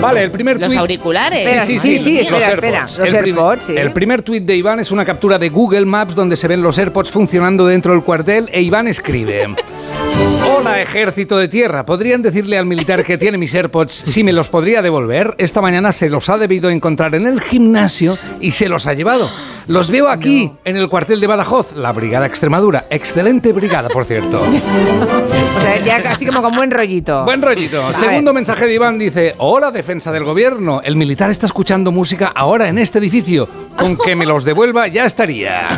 Vale, 0.00 0.22
el 0.24 0.30
primer 0.30 0.58
Los 0.58 0.72
tuit- 0.72 0.78
auriculares. 0.78 1.40
Espera, 1.40 1.66
sí, 1.66 1.78
sí, 1.78 1.98
sí, 1.98 2.14
los 2.28 2.40
espera, 2.42 2.46
AirPods. 2.48 2.56
espera, 2.64 2.86
los 2.86 2.98
el, 3.14 3.20
prim- 3.20 3.36
AirPods, 3.38 3.64
sí. 3.66 3.72
el 3.76 3.92
primer 3.92 4.22
tuit 4.22 4.44
de 4.44 4.56
Iván 4.56 4.80
es 4.80 4.90
una 4.90 5.04
captura 5.04 5.38
de 5.38 5.50
Google 5.50 5.84
Maps 5.84 6.14
donde 6.14 6.36
se 6.36 6.48
ven 6.48 6.62
los 6.62 6.78
AirPods 6.78 7.10
funcionando 7.10 7.66
dentro 7.66 7.92
del 7.92 8.02
cuartel 8.02 8.48
e 8.52 8.62
Iván 8.62 8.88
escribe... 8.88 9.46
Hola, 10.58 10.80
ejército 10.82 11.38
de 11.38 11.48
tierra. 11.48 11.86
¿Podrían 11.86 12.20
decirle 12.20 12.58
al 12.58 12.66
militar 12.66 13.04
que 13.04 13.16
tiene 13.16 13.38
mis 13.38 13.54
AirPods 13.54 13.92
si 13.94 14.22
me 14.24 14.32
los 14.32 14.48
podría 14.48 14.82
devolver? 14.82 15.34
Esta 15.38 15.60
mañana 15.62 15.92
se 15.92 16.10
los 16.10 16.28
ha 16.28 16.36
debido 16.36 16.68
encontrar 16.68 17.14
en 17.14 17.26
el 17.26 17.40
gimnasio 17.40 18.18
y 18.40 18.50
se 18.50 18.68
los 18.68 18.86
ha 18.86 18.92
llevado. 18.94 19.30
Los 19.66 19.90
veo 19.90 20.08
aquí, 20.08 20.52
en 20.64 20.76
el 20.76 20.88
cuartel 20.88 21.20
de 21.20 21.26
Badajoz, 21.26 21.74
la 21.76 21.92
Brigada 21.92 22.26
Extremadura. 22.26 22.86
Excelente 22.90 23.52
brigada, 23.52 23.88
por 23.88 24.04
cierto. 24.04 24.40
O 25.50 25.62
sea, 25.62 25.78
ya 25.84 26.02
casi 26.02 26.24
como 26.24 26.40
con 26.42 26.54
buen 26.56 26.70
rollito. 26.70 27.24
Buen 27.24 27.42
rollito. 27.42 27.86
A 27.86 27.92
Segundo 27.94 28.30
ver. 28.30 28.36
mensaje 28.36 28.66
de 28.66 28.74
Iván 28.74 28.98
dice, 28.98 29.34
hola 29.38 29.70
defensa 29.70 30.10
del 30.10 30.24
gobierno, 30.24 30.80
el 30.82 30.96
militar 30.96 31.30
está 31.30 31.44
escuchando 31.46 31.92
música 31.92 32.32
ahora 32.34 32.68
en 32.68 32.78
este 32.78 32.98
edificio, 32.98 33.46
con 33.76 33.96
que 33.98 34.16
me 34.16 34.24
los 34.24 34.44
devuelva 34.44 34.86
ya 34.88 35.04
estaría. 35.04 35.68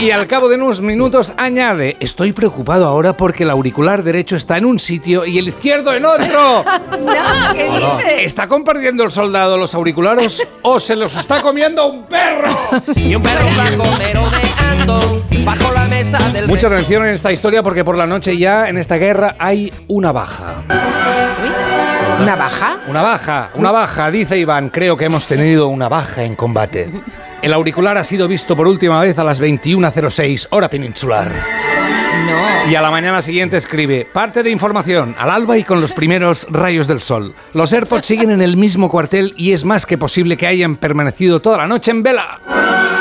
Y 0.00 0.10
al 0.10 0.26
cabo 0.26 0.48
de 0.48 0.56
unos 0.56 0.80
minutos 0.80 1.32
añade, 1.38 1.96
estoy 2.00 2.32
preocupado 2.32 2.86
ahora 2.86 3.16
porque 3.16 3.44
el 3.44 3.50
auricular 3.50 4.02
derecho 4.02 4.36
está 4.36 4.58
en 4.58 4.66
un 4.66 4.78
sitio 4.78 5.24
y 5.24 5.38
el 5.38 5.48
izquierdo 5.48 5.94
en 5.94 6.04
otro. 6.04 6.64
No, 7.04 7.52
¿qué 7.54 7.64
dices? 7.68 8.26
¿Está 8.26 8.48
compartiendo 8.48 9.04
el 9.04 9.10
soldado 9.10 9.58
los 9.58 9.74
auriculares 9.74 10.40
o 10.62 10.80
se 10.80 10.96
los 10.96 11.14
está 11.16 11.40
comiendo 11.42 11.86
un 11.86 12.04
perro? 12.04 12.33
Y 12.96 13.14
un 13.14 13.22
perro 13.22 13.48
blanco 13.54 13.84
merodeando 13.98 15.22
bajo 15.44 15.72
la 15.72 15.84
mesa 15.84 16.18
del 16.30 16.48
Mucha 16.48 16.66
atención 16.66 17.04
en 17.04 17.14
esta 17.14 17.32
historia 17.32 17.62
porque 17.62 17.84
por 17.84 17.96
la 17.96 18.06
noche 18.06 18.36
ya 18.36 18.68
en 18.68 18.78
esta 18.78 18.96
guerra 18.96 19.36
hay 19.38 19.72
una 19.88 20.12
baja. 20.12 20.54
¿Una 22.20 22.36
baja? 22.36 22.78
Una 22.86 23.02
baja, 23.02 23.50
una 23.54 23.72
baja, 23.72 24.10
dice 24.10 24.38
Iván. 24.38 24.70
Creo 24.70 24.96
que 24.96 25.06
hemos 25.06 25.26
tenido 25.26 25.68
una 25.68 25.88
baja 25.88 26.22
en 26.22 26.36
combate. 26.36 26.90
El 27.42 27.52
auricular 27.52 27.98
ha 27.98 28.04
sido 28.04 28.26
visto 28.26 28.56
por 28.56 28.66
última 28.66 29.00
vez 29.00 29.18
a 29.18 29.24
las 29.24 29.40
21.06, 29.40 30.48
hora 30.50 30.70
peninsular. 30.70 31.63
Y 32.68 32.74
a 32.74 32.82
la 32.82 32.90
mañana 32.90 33.20
siguiente 33.20 33.56
escribe, 33.56 34.08
parte 34.10 34.42
de 34.42 34.50
información, 34.50 35.14
al 35.18 35.30
alba 35.30 35.58
y 35.58 35.64
con 35.64 35.80
los 35.80 35.92
primeros 35.92 36.46
rayos 36.50 36.86
del 36.86 37.02
sol. 37.02 37.34
Los 37.52 37.72
AirPods 37.72 38.06
siguen 38.06 38.30
en 38.30 38.40
el 38.40 38.56
mismo 38.56 38.90
cuartel 38.90 39.34
y 39.36 39.52
es 39.52 39.64
más 39.64 39.86
que 39.86 39.98
posible 39.98 40.36
que 40.36 40.46
hayan 40.46 40.76
permanecido 40.76 41.40
toda 41.40 41.58
la 41.58 41.66
noche 41.66 41.90
en 41.90 42.02
vela. 42.02 42.93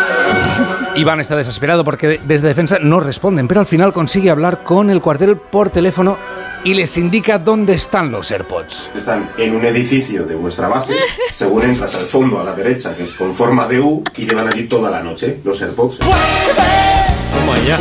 Iván 0.96 1.20
está 1.20 1.36
desesperado 1.36 1.84
porque 1.84 2.20
desde 2.26 2.48
defensa 2.48 2.78
no 2.80 3.00
responden, 3.00 3.48
pero 3.48 3.60
al 3.60 3.66
final 3.66 3.94
consigue 3.94 4.30
hablar 4.30 4.64
con 4.64 4.90
el 4.90 5.02
cuartel 5.02 5.38
por 5.38 5.70
teléfono 5.70 6.18
y 6.64 6.74
les 6.74 6.98
indica 6.98 7.40
dónde 7.40 7.74
están 7.74 8.12
los 8.12 8.32
AirPods. 8.32 8.90
Están 8.96 9.30
en 9.38 9.56
un 9.56 9.66
edificio 9.66 10.24
de 10.24 10.36
vuestra 10.36 10.68
base, 10.68 10.96
según 11.32 11.64
entras 11.64 11.94
al 11.96 12.06
fondo 12.06 12.40
a 12.40 12.44
la 12.44 12.54
derecha, 12.54 12.96
que 12.96 13.04
es 13.04 13.14
con 13.14 13.36
forma 13.36 13.68
de 13.68 13.80
U, 13.80 14.04
y 14.16 14.26
llevan 14.26 14.48
allí 14.48 14.68
toda 14.68 14.90
la 14.90 15.02
noche 15.02 15.40
los 15.44 15.62
AirPods. 15.62 16.00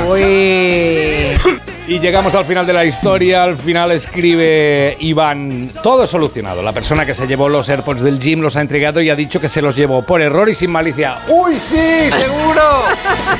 Uy. 0.09 1.72
Y 1.89 1.99
llegamos 1.99 2.35
al 2.37 2.45
final 2.45 2.65
de 2.65 2.73
la 2.73 2.85
historia. 2.85 3.43
Al 3.43 3.57
final 3.57 3.91
escribe 3.91 4.97
Iván, 5.01 5.71
todo 5.83 6.07
solucionado. 6.07 6.63
La 6.63 6.73
persona 6.73 7.05
que 7.05 7.13
se 7.13 7.27
llevó 7.27 7.49
los 7.49 7.69
AirPods 7.69 8.03
del 8.03 8.21
gym 8.21 8.41
los 8.41 8.55
ha 8.57 8.61
entregado 8.61 9.01
y 9.01 9.11
ha 9.11 9.17
dicho 9.17 9.41
que 9.41 9.49
se 9.49 9.61
los 9.61 9.75
llevó 9.75 10.03
por 10.03 10.23
error 10.23 10.49
y 10.49 10.55
sin 10.55 10.71
malicia. 10.71 11.19
¡Uy, 11.29 11.55
sí, 11.57 12.09
seguro! 12.11 12.85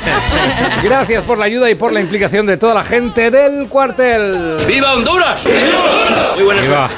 Gracias 0.83 1.23
por 1.23 1.37
la 1.37 1.45
ayuda 1.45 1.69
y 1.69 1.75
por 1.75 1.93
la 1.93 2.01
implicación 2.01 2.45
de 2.45 2.57
toda 2.57 2.73
la 2.73 2.83
gente 2.83 3.31
del 3.31 3.67
cuartel. 3.69 4.57
¡Viva 4.67 4.93
Honduras! 4.93 5.41
Muy 6.35 6.43
buenas 6.43 6.63
Ahí 6.65 6.69
va. 6.71 6.89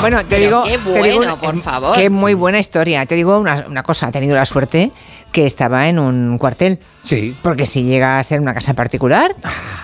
Bueno, 0.00 0.18
te 0.20 0.24
Pero 0.36 0.62
digo. 0.64 0.64
qué 0.64 0.78
te 0.78 1.02
digo 1.02 1.16
bueno, 1.18 1.34
un- 1.34 1.40
por 1.40 1.60
favor. 1.60 1.94
Qué 1.96 2.08
muy 2.08 2.32
buena 2.34 2.58
historia. 2.58 3.04
Te 3.04 3.16
digo 3.16 3.36
una, 3.38 3.64
una 3.68 3.82
cosa, 3.82 4.06
ha 4.06 4.12
tenido 4.12 4.34
la 4.34 4.46
suerte 4.46 4.92
que 5.30 5.44
estaba 5.44 5.88
en 5.88 5.98
un 5.98 6.38
cuartel. 6.38 6.78
Sí. 7.08 7.34
Porque 7.42 7.64
si 7.64 7.84
llega 7.84 8.18
a 8.18 8.24
ser 8.24 8.38
una 8.40 8.52
casa 8.52 8.74
particular, 8.74 9.34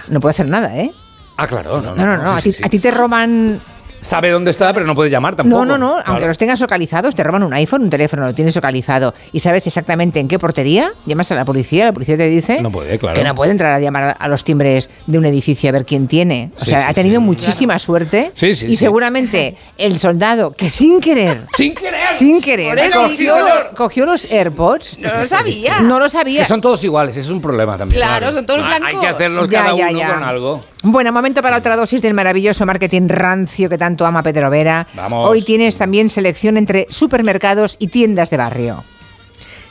no 0.08 0.20
puede 0.20 0.30
hacer 0.32 0.46
nada, 0.46 0.76
¿eh? 0.76 0.92
Ah, 1.38 1.46
claro. 1.46 1.80
No, 1.80 1.94
No, 1.94 2.06
no, 2.06 2.16
no. 2.22 2.32
sí, 2.34 2.38
a, 2.38 2.42
ti, 2.42 2.52
sí, 2.52 2.58
sí. 2.58 2.62
a 2.64 2.68
ti 2.68 2.78
te 2.78 2.90
roban. 2.90 3.60
Sabe 4.04 4.28
dónde 4.30 4.50
está, 4.50 4.72
pero 4.74 4.84
no 4.84 4.94
puede 4.94 5.08
llamar 5.08 5.34
tampoco. 5.34 5.64
No, 5.64 5.78
no, 5.78 5.78
no. 5.78 5.94
Claro. 5.94 6.10
Aunque 6.10 6.26
los 6.26 6.36
tengas 6.36 6.60
localizados, 6.60 7.14
te 7.14 7.22
roban 7.22 7.42
un 7.42 7.54
iPhone, 7.54 7.84
un 7.84 7.90
teléfono, 7.90 8.26
lo 8.26 8.34
tienes 8.34 8.54
localizado 8.54 9.14
y 9.32 9.40
sabes 9.40 9.66
exactamente 9.66 10.20
en 10.20 10.28
qué 10.28 10.38
portería. 10.38 10.92
Llamas 11.06 11.32
a 11.32 11.34
la 11.36 11.44
policía, 11.46 11.86
la 11.86 11.92
policía 11.92 12.16
te 12.18 12.28
dice 12.28 12.60
No 12.60 12.70
puede, 12.70 12.98
claro. 12.98 13.16
que 13.16 13.24
no 13.26 13.34
puede 13.34 13.50
entrar 13.52 13.72
a 13.72 13.80
llamar 13.80 14.16
a 14.20 14.28
los 14.28 14.44
timbres 14.44 14.90
de 15.06 15.16
un 15.18 15.24
edificio 15.24 15.70
a 15.70 15.72
ver 15.72 15.86
quién 15.86 16.06
tiene. 16.06 16.50
O 16.56 16.60
Sí, 16.60 16.66
sea, 16.70 16.82
sí, 16.84 16.90
ha 16.90 16.94
tenido 16.94 17.20
sí. 17.20 17.24
muchísima 17.26 17.78
suerte 17.78 18.30
Sí, 18.36 18.54
sí, 18.54 18.66
y 18.66 18.68
sí. 18.70 18.76
seguramente 18.76 19.56
el 19.78 19.98
soldado 19.98 20.52
que 20.52 20.68
sin 20.68 21.00
querer 21.00 21.46
¡Sin 21.54 21.74
querer! 21.74 22.08
sin 22.14 22.40
querer 22.42 22.78
cogió, 23.74 24.04
los 24.04 24.30
AirPods. 24.30 24.98
No 24.98 25.14
lo 25.16 25.26
sabía. 25.26 25.80
No 25.80 25.98
lo 25.98 26.08
sabía. 26.10 26.42
Que 26.42 26.48
son 26.48 26.60
todos 26.60 26.84
iguales, 26.84 27.16
es 27.16 27.28
un 27.28 27.40
problema 27.40 27.78
también. 27.78 28.00
Claro, 28.00 28.30
son 28.32 28.44
todos 28.44 28.60
Hay- 28.62 28.72
Hay 28.72 28.78
blancos. 28.80 29.00
que 29.00 29.06
hacerlos 29.06 29.48
Ya, 29.48 29.62
cada 29.64 29.76
ya, 29.76 29.88
uno 29.88 29.98
ya. 29.98 30.14
con 30.14 30.22
algo. 30.24 30.64
Bueno, 30.86 31.12
momento 31.12 31.40
para 31.40 31.56
otra 31.56 31.76
dosis 31.76 32.02
del 32.02 32.12
maravilloso 32.12 32.66
marketing 32.66 33.08
rancio 33.08 33.70
que 33.70 33.78
tanto 33.78 34.04
ama 34.04 34.22
Pedro 34.22 34.50
Vera. 34.50 34.86
Vamos. 34.94 35.30
Hoy 35.30 35.40
tienes 35.40 35.78
también 35.78 36.10
selección 36.10 36.58
entre 36.58 36.86
supermercados 36.90 37.76
y 37.80 37.86
tiendas 37.86 38.28
de 38.28 38.36
barrio. 38.36 38.84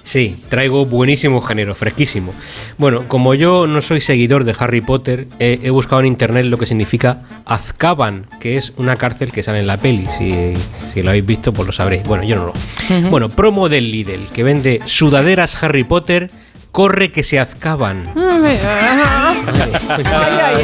Sí, 0.01 0.35
traigo 0.49 0.87
buenísimo 0.87 1.39
género, 1.41 1.75
fresquísimo. 1.75 2.33
Bueno, 2.79 3.07
como 3.07 3.35
yo 3.35 3.67
no 3.67 3.81
soy 3.81 4.01
seguidor 4.01 4.43
de 4.43 4.55
Harry 4.57 4.81
Potter, 4.81 5.27
eh, 5.37 5.59
he 5.61 5.69
buscado 5.69 6.01
en 6.01 6.07
internet 6.07 6.45
lo 6.45 6.57
que 6.57 6.65
significa 6.65 7.21
Azkaban, 7.45 8.25
que 8.41 8.57
es 8.57 8.73
una 8.77 8.97
cárcel 8.97 9.31
que 9.31 9.43
sale 9.43 9.59
en 9.59 9.67
la 9.67 9.77
peli. 9.77 10.05
Si, 10.17 10.53
si 10.93 11.03
lo 11.03 11.11
habéis 11.11 11.25
visto, 11.25 11.53
pues 11.53 11.67
lo 11.67 11.71
sabréis. 11.71 12.03
Bueno, 12.03 12.23
yo 12.23 12.35
no 12.35 12.45
lo. 12.47 13.09
Bueno, 13.11 13.29
promo 13.29 13.69
del 13.69 13.91
Lidl, 13.91 14.27
que 14.33 14.43
vende 14.43 14.81
sudaderas 14.85 15.63
Harry 15.63 15.83
Potter, 15.83 16.31
corre 16.73 17.11
que 17.13 17.23
se 17.23 17.39
azcaban. 17.39 18.11
Ay, 18.15 18.57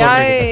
ay, 0.02 0.04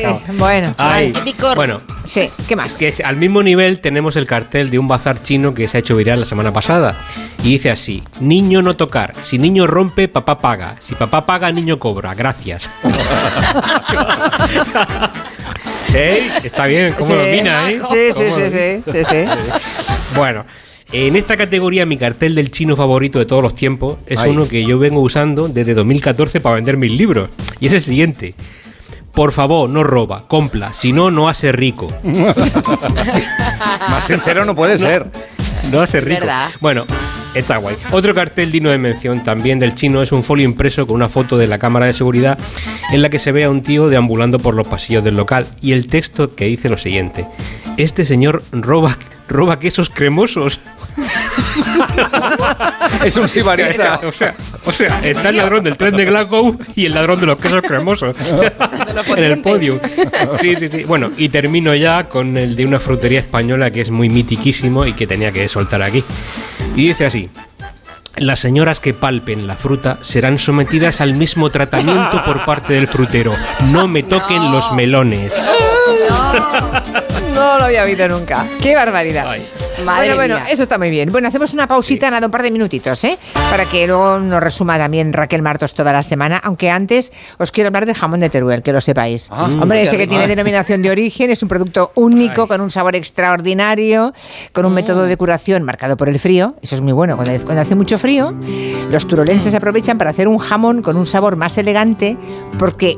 ay. 0.05 0.19
Bueno, 0.37 0.73
Ay, 0.77 1.11
bueno, 1.55 1.81
sí, 2.05 2.29
¿qué 2.47 2.55
más? 2.55 2.75
que 2.75 2.87
es- 2.87 3.01
al 3.01 3.17
mismo 3.17 3.41
nivel 3.43 3.79
tenemos 3.81 4.15
el 4.15 4.25
cartel 4.27 4.69
de 4.69 4.79
un 4.79 4.87
bazar 4.87 5.21
chino 5.23 5.53
que 5.53 5.67
se 5.67 5.77
ha 5.77 5.79
hecho 5.81 5.95
viral 5.95 6.19
la 6.21 6.25
semana 6.25 6.53
pasada. 6.53 6.95
Y 7.43 7.51
dice 7.53 7.71
así: 7.71 8.03
Niño 8.19 8.61
no 8.61 8.75
tocar. 8.77 9.13
Si 9.21 9.37
niño 9.39 9.67
rompe, 9.67 10.07
papá 10.07 10.37
paga. 10.39 10.75
Si 10.79 10.95
papá 10.95 11.25
paga, 11.25 11.51
niño 11.51 11.79
cobra. 11.79 12.13
Gracias. 12.13 12.69
Ey, 15.93 16.31
Está 16.43 16.65
bien, 16.67 16.93
¿cómo 16.97 17.13
Sí. 17.15 17.19
domina, 17.29 17.69
eh? 17.71 17.79
Sí, 17.89 17.95
sí, 18.09 18.13
¿Cómo 18.13 18.35
sí, 18.35 18.41
sí, 18.51 18.83
sí, 18.91 19.05
sí. 19.05 19.25
Bueno, 20.15 20.45
en 20.91 21.15
esta 21.15 21.35
categoría 21.37 21.85
mi 21.85 21.97
cartel 21.97 22.35
del 22.35 22.51
chino 22.51 22.75
favorito 22.75 23.19
de 23.19 23.25
todos 23.25 23.43
los 23.43 23.55
tiempos 23.55 23.97
es 24.05 24.19
Ay. 24.19 24.31
uno 24.31 24.47
que 24.47 24.63
yo 24.65 24.79
vengo 24.79 25.01
usando 25.01 25.47
desde 25.49 25.73
2014 25.73 26.39
para 26.41 26.55
vender 26.55 26.77
mis 26.77 26.91
libros. 26.91 27.29
Y 27.59 27.67
es 27.67 27.73
el 27.73 27.81
siguiente. 27.81 28.35
Por 29.11 29.31
favor, 29.31 29.67
no 29.69 29.83
roba, 29.83 30.27
compra, 30.27 30.73
si 30.73 30.93
no, 30.93 31.09
no 31.09 31.27
hace 31.27 31.51
rico. 31.51 31.87
Más 33.89 34.05
sincero 34.05 34.45
no 34.45 34.55
puede 34.55 34.77
ser. 34.77 35.07
No 35.71 35.81
hace 35.81 36.01
rico. 36.01 36.19
¿Verdad? 36.19 36.49
Bueno, 36.61 36.85
está 37.33 37.57
guay. 37.57 37.75
Otro 37.91 38.13
cartel 38.13 38.51
digno 38.51 38.69
de 38.69 38.77
mención 38.77 39.23
también 39.23 39.59
del 39.59 39.73
chino 39.75 40.01
es 40.01 40.11
un 40.11 40.23
folio 40.23 40.45
impreso 40.45 40.85
con 40.85 40.95
una 40.95 41.09
foto 41.09 41.37
de 41.37 41.47
la 41.47 41.57
cámara 41.57 41.87
de 41.87 41.93
seguridad 41.93 42.37
en 42.91 43.01
la 43.01 43.09
que 43.09 43.19
se 43.19 43.31
ve 43.31 43.43
a 43.43 43.49
un 43.49 43.63
tío 43.63 43.89
deambulando 43.89 44.39
por 44.39 44.53
los 44.53 44.67
pasillos 44.67 45.03
del 45.03 45.17
local 45.17 45.47
y 45.61 45.71
el 45.73 45.87
texto 45.87 46.35
que 46.35 46.45
dice 46.45 46.69
lo 46.69 46.77
siguiente. 46.77 47.25
Este 47.77 48.05
señor 48.05 48.43
roba, 48.51 48.97
roba 49.27 49.59
quesos 49.59 49.89
cremosos. 49.89 50.61
Es 53.03 53.17
un 53.17 53.29
sibarita. 53.29 54.01
o 54.03 54.11
sea, 54.11 54.35
o 54.65 54.71
sea, 54.71 54.99
está 55.03 55.29
el 55.29 55.37
ladrón 55.37 55.63
del 55.63 55.77
tren 55.77 55.95
de 55.95 56.05
Glasgow 56.05 56.57
y 56.75 56.85
el 56.85 56.93
ladrón 56.93 57.19
de 57.19 57.25
los 57.27 57.37
quesos 57.37 57.61
cremosos 57.61 58.15
en 59.15 59.23
el 59.23 59.41
podio. 59.41 59.79
Sí, 60.39 60.55
sí, 60.55 60.67
sí. 60.67 60.83
Bueno, 60.83 61.11
y 61.17 61.29
termino 61.29 61.73
ya 61.75 62.07
con 62.07 62.37
el 62.37 62.55
de 62.55 62.65
una 62.65 62.79
frutería 62.79 63.19
española 63.19 63.71
que 63.71 63.81
es 63.81 63.91
muy 63.91 64.09
mitiquísimo 64.09 64.85
y 64.85 64.93
que 64.93 65.07
tenía 65.07 65.31
que 65.31 65.47
soltar 65.47 65.81
aquí. 65.81 66.03
Y 66.75 66.87
dice 66.87 67.05
así. 67.05 67.29
Las 68.17 68.39
señoras 68.39 68.79
que 68.79 68.95
palpen 68.95 69.45
la 69.45 69.55
fruta 69.55 69.99
serán 70.01 70.39
sometidas 70.39 71.01
al 71.01 71.13
mismo 71.13 71.51
tratamiento 71.51 72.23
por 72.25 72.45
parte 72.45 72.73
del 72.73 72.87
frutero. 72.87 73.35
No 73.65 73.87
me 73.87 74.01
toquen 74.01 74.51
los 74.51 74.71
melones. 74.71 75.35
No 77.35 77.59
lo 77.59 77.65
había 77.65 77.83
oído 77.83 78.07
nunca. 78.07 78.47
¡Qué 78.59 78.73
barbaridad! 78.73 79.27
Ay. 79.27 79.47
Madre 79.85 80.07
bueno, 80.07 80.15
bueno, 80.15 80.35
mía. 80.35 80.45
eso 80.51 80.63
está 80.63 80.77
muy 80.77 80.89
bien. 80.89 81.11
Bueno, 81.11 81.27
hacemos 81.27 81.53
una 81.53 81.67
pausita, 81.67 82.09
nada, 82.09 82.25
un 82.25 82.31
par 82.31 82.41
de 82.43 82.51
minutitos, 82.51 83.03
¿eh? 83.03 83.17
Para 83.49 83.65
que 83.65 83.85
luego 83.87 84.19
nos 84.19 84.41
resuma 84.41 84.77
también 84.77 85.13
Raquel 85.13 85.41
Martos 85.41 85.73
toda 85.73 85.93
la 85.93 86.03
semana. 86.03 86.37
Aunque 86.43 86.69
antes 86.71 87.11
os 87.37 87.51
quiero 87.51 87.67
hablar 87.67 87.85
de 87.85 87.93
jamón 87.93 88.19
de 88.19 88.29
Teruel, 88.29 88.63
que 88.63 88.71
lo 88.73 88.81
sepáis. 88.81 89.29
Hombre, 89.31 89.81
ese 89.83 89.97
que 89.97 90.07
tiene 90.07 90.27
denominación 90.27 90.81
de 90.81 90.89
origen, 90.89 91.29
es 91.29 91.43
un 91.43 91.49
producto 91.49 91.91
único, 91.95 92.47
con 92.47 92.61
un 92.61 92.71
sabor 92.71 92.95
extraordinario, 92.95 94.13
con 94.53 94.65
un 94.65 94.73
método 94.73 95.03
de 95.03 95.17
curación 95.17 95.63
marcado 95.63 95.97
por 95.97 96.09
el 96.09 96.19
frío. 96.19 96.55
Eso 96.61 96.75
es 96.75 96.81
muy 96.81 96.93
bueno. 96.93 97.15
Cuando, 97.15 97.33
cuando 97.45 97.61
hace 97.61 97.75
mucho 97.75 97.97
frío, 97.99 98.33
los 98.89 99.07
turolenses 99.07 99.53
aprovechan 99.53 99.97
para 99.97 100.09
hacer 100.09 100.27
un 100.27 100.37
jamón 100.37 100.81
con 100.81 100.97
un 100.97 101.05
sabor 101.05 101.35
más 101.35 101.57
elegante, 101.57 102.17
porque 102.57 102.95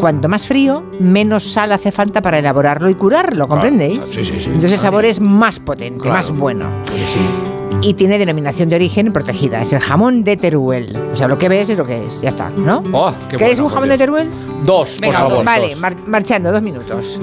cuanto 0.00 0.28
más 0.28 0.46
frío, 0.46 0.82
menos 0.98 1.52
sal 1.52 1.70
hace 1.72 1.92
falta 1.92 2.20
para 2.22 2.38
elaborarlo 2.38 2.88
y 2.90 2.94
curarlo, 2.94 3.46
¿comprendéis? 3.46 4.04
sí, 4.06 4.24
sí, 4.24 4.32
sí. 4.38 4.44
Entonces 4.46 4.72
el 4.72 4.78
sabor 4.78 5.04
es 5.04 5.20
más 5.20 5.60
potente, 5.60 6.00
Claro. 6.00 6.13
Más 6.14 6.30
bueno. 6.30 6.70
Y 7.82 7.94
tiene 7.94 8.18
denominación 8.18 8.68
de 8.68 8.76
origen 8.76 9.12
protegida. 9.12 9.60
Es 9.60 9.72
el 9.72 9.80
jamón 9.80 10.24
de 10.24 10.36
Teruel. 10.36 10.96
O 11.12 11.16
sea, 11.16 11.28
lo 11.28 11.36
que 11.38 11.48
ves 11.48 11.68
es 11.68 11.76
lo 11.76 11.84
que 11.84 12.06
es. 12.06 12.20
Ya 12.22 12.28
está, 12.30 12.48
¿no? 12.50 12.82
Oh, 12.92 13.12
qué 13.28 13.36
¿Queréis 13.36 13.58
bueno, 13.58 13.64
un 13.68 13.74
jamón 13.74 13.88
de. 13.90 13.98
Teruel? 13.98 14.30
Dos, 14.64 14.96
Venga, 15.00 15.20
por 15.22 15.30
favor. 15.30 15.44
vale, 15.44 15.70
dos. 15.70 15.78
mar- 15.80 15.96
marchando, 16.06 16.52
dos 16.52 16.62
minutos. 16.62 17.20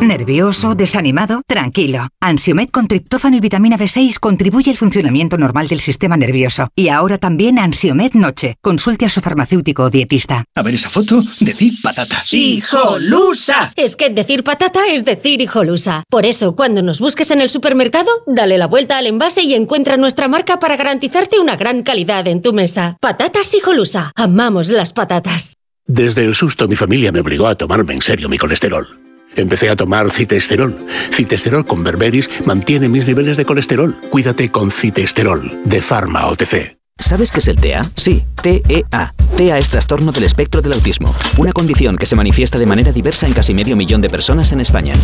¿Nervioso? 0.00 0.76
¿Desanimado? 0.76 1.42
Tranquilo. 1.46 2.06
Ansiomed 2.20 2.68
con 2.68 2.86
triptófano 2.86 3.36
y 3.36 3.40
vitamina 3.40 3.76
B6 3.76 4.20
contribuye 4.20 4.70
al 4.70 4.76
funcionamiento 4.76 5.36
normal 5.36 5.66
del 5.66 5.80
sistema 5.80 6.16
nervioso. 6.16 6.68
Y 6.76 6.88
ahora 6.88 7.18
también 7.18 7.58
Ansiomed 7.58 8.12
Noche. 8.14 8.54
Consulte 8.62 9.06
a 9.06 9.08
su 9.08 9.20
farmacéutico 9.20 9.82
o 9.82 9.90
dietista. 9.90 10.44
A 10.54 10.62
ver 10.62 10.76
esa 10.76 10.88
foto, 10.88 11.22
decir 11.40 11.74
patata. 11.82 12.22
¡Hijolusa! 12.30 13.72
Es 13.74 13.96
que 13.96 14.10
decir 14.10 14.44
patata 14.44 14.86
es 14.88 15.04
decir 15.04 15.40
hijolusa. 15.40 16.04
Por 16.08 16.24
eso, 16.26 16.54
cuando 16.54 16.80
nos 16.80 17.00
busques 17.00 17.32
en 17.32 17.40
el 17.40 17.50
supermercado, 17.50 18.10
dale 18.28 18.56
la 18.56 18.68
vuelta 18.68 18.98
al 18.98 19.06
envase 19.08 19.42
y 19.42 19.54
encuentra 19.54 19.96
nuestra 19.96 20.28
marca 20.28 20.60
para 20.60 20.76
garantizarte 20.76 21.40
una 21.40 21.56
gran 21.56 21.82
calidad 21.82 22.28
en 22.28 22.40
tu 22.40 22.52
mesa. 22.52 22.96
Patatas 23.00 23.52
hijolusa. 23.52 24.12
Amamos 24.14 24.68
las 24.68 24.92
patatas. 24.92 25.54
Desde 25.86 26.24
el 26.24 26.36
susto 26.36 26.68
mi 26.68 26.76
familia 26.76 27.10
me 27.10 27.20
obligó 27.20 27.48
a 27.48 27.56
tomarme 27.56 27.94
en 27.94 28.02
serio 28.02 28.28
mi 28.28 28.38
colesterol. 28.38 29.07
Empecé 29.38 29.70
a 29.70 29.76
tomar 29.76 30.10
citesterol. 30.10 30.76
Citesterol 31.12 31.64
con 31.64 31.84
berberis 31.84 32.28
mantiene 32.44 32.88
mis 32.88 33.06
niveles 33.06 33.36
de 33.36 33.44
colesterol. 33.44 33.96
Cuídate 34.10 34.50
con 34.50 34.70
citesterol 34.70 35.50
de 35.64 35.80
Pharma 35.80 36.26
OTC. 36.26 36.76
¿Sabes 36.98 37.30
qué 37.30 37.38
es 37.38 37.46
el 37.46 37.56
TEA? 37.56 37.82
Sí, 37.96 38.24
TEA. 38.42 39.14
TEA 39.36 39.58
es 39.58 39.70
trastorno 39.70 40.10
del 40.10 40.24
espectro 40.24 40.60
del 40.60 40.72
autismo, 40.72 41.14
una 41.36 41.52
condición 41.52 41.96
que 41.96 42.06
se 42.06 42.16
manifiesta 42.16 42.58
de 42.58 42.66
manera 42.66 42.90
diversa 42.90 43.28
en 43.28 43.34
casi 43.34 43.54
medio 43.54 43.76
millón 43.76 44.00
de 44.00 44.08
personas 44.08 44.50
en 44.50 44.60
España. 44.60 44.94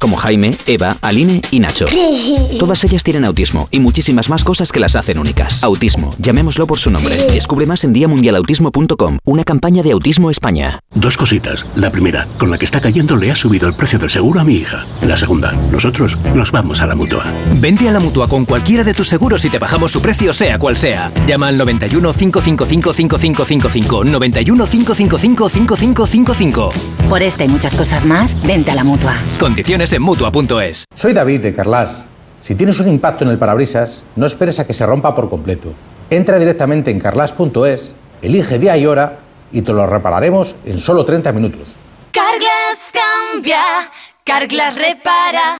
Como 0.00 0.16
Jaime, 0.16 0.56
Eva, 0.66 0.96
Aline 1.02 1.42
y 1.50 1.60
Nacho. 1.60 1.84
Todas 2.58 2.82
ellas 2.84 3.04
tienen 3.04 3.26
autismo 3.26 3.68
y 3.70 3.80
muchísimas 3.80 4.30
más 4.30 4.44
cosas 4.44 4.72
que 4.72 4.80
las 4.80 4.96
hacen 4.96 5.18
únicas. 5.18 5.62
Autismo, 5.62 6.14
llamémoslo 6.18 6.66
por 6.66 6.78
su 6.78 6.90
nombre. 6.90 7.16
Descubre 7.32 7.66
más 7.66 7.84
en 7.84 7.92
diamundialautismo.com, 7.92 9.18
una 9.24 9.44
campaña 9.44 9.82
de 9.82 9.92
Autismo 9.92 10.30
España. 10.30 10.80
Dos 10.94 11.18
cositas. 11.18 11.66
La 11.74 11.92
primera, 11.92 12.26
con 12.38 12.50
la 12.50 12.56
que 12.56 12.64
está 12.64 12.80
cayendo 12.80 13.14
le 13.14 13.30
ha 13.30 13.36
subido 13.36 13.68
el 13.68 13.76
precio 13.76 13.98
del 13.98 14.08
seguro 14.08 14.40
a 14.40 14.44
mi 14.44 14.54
hija. 14.54 14.86
La 15.02 15.18
segunda, 15.18 15.52
nosotros 15.52 16.16
nos 16.34 16.50
vamos 16.50 16.80
a 16.80 16.86
la 16.86 16.94
mutua. 16.94 17.26
Vente 17.56 17.86
a 17.86 17.92
la 17.92 18.00
mutua 18.00 18.26
con 18.26 18.46
cualquiera 18.46 18.84
de 18.84 18.94
tus 18.94 19.08
seguros 19.08 19.44
y 19.44 19.50
te 19.50 19.58
bajamos 19.58 19.92
su 19.92 20.00
precio, 20.00 20.32
sea 20.32 20.58
cual 20.58 20.78
sea. 20.78 21.12
Llama 21.26 21.48
al 21.48 21.58
91 21.58 22.14
555 22.14 22.94
5555. 22.94 24.04
91 24.04 24.66
555 24.66 25.48
5555. 25.50 26.70
Por 27.10 27.22
esta 27.22 27.44
y 27.44 27.48
muchas 27.48 27.74
cosas 27.74 28.06
más, 28.06 28.40
vente 28.42 28.70
a 28.70 28.74
la 28.74 28.84
mutua. 28.84 29.16
Condiciones 29.38 29.89
en 29.92 30.02
mutua.es. 30.02 30.84
Soy 30.94 31.12
David 31.12 31.40
de 31.40 31.54
Carlas. 31.54 32.08
Si 32.40 32.54
tienes 32.54 32.80
un 32.80 32.88
impacto 32.88 33.24
en 33.24 33.30
el 33.30 33.38
parabrisas, 33.38 34.02
no 34.16 34.26
esperes 34.26 34.58
a 34.60 34.66
que 34.66 34.72
se 34.72 34.86
rompa 34.86 35.14
por 35.14 35.28
completo. 35.28 35.72
Entra 36.10 36.38
directamente 36.38 36.90
en 36.90 36.98
carlas.es, 36.98 37.94
elige 38.22 38.58
día 38.58 38.76
y 38.76 38.86
hora 38.86 39.18
y 39.52 39.62
te 39.62 39.72
lo 39.72 39.86
repararemos 39.86 40.56
en 40.64 40.78
solo 40.78 41.04
30 41.04 41.32
minutos. 41.32 41.76
Carglass 42.12 42.92
cambia, 42.92 43.62
Carglass 44.24 44.74
repara. 44.76 45.58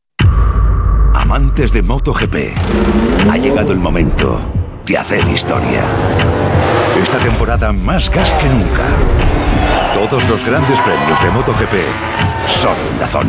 Amantes 1.15 1.73
de 1.73 1.83
MotoGP, 1.83 2.35
ha 3.31 3.37
llegado 3.37 3.73
el 3.73 3.79
momento 3.79 4.41
de 4.87 4.99
hacer 4.99 5.27
historia. 5.29 5.83
Esta 7.03 7.19
temporada 7.19 7.73
más 7.73 8.11
gas 8.11 8.33
que 8.35 8.49
nunca. 8.49 8.87
Todos 9.95 10.29
los 10.29 10.45
grandes 10.45 10.81
premios 10.81 11.23
de 11.23 11.31
MotoGP 11.31 11.75
son 12.47 12.77
en 12.93 12.99
Dazón. 12.99 13.29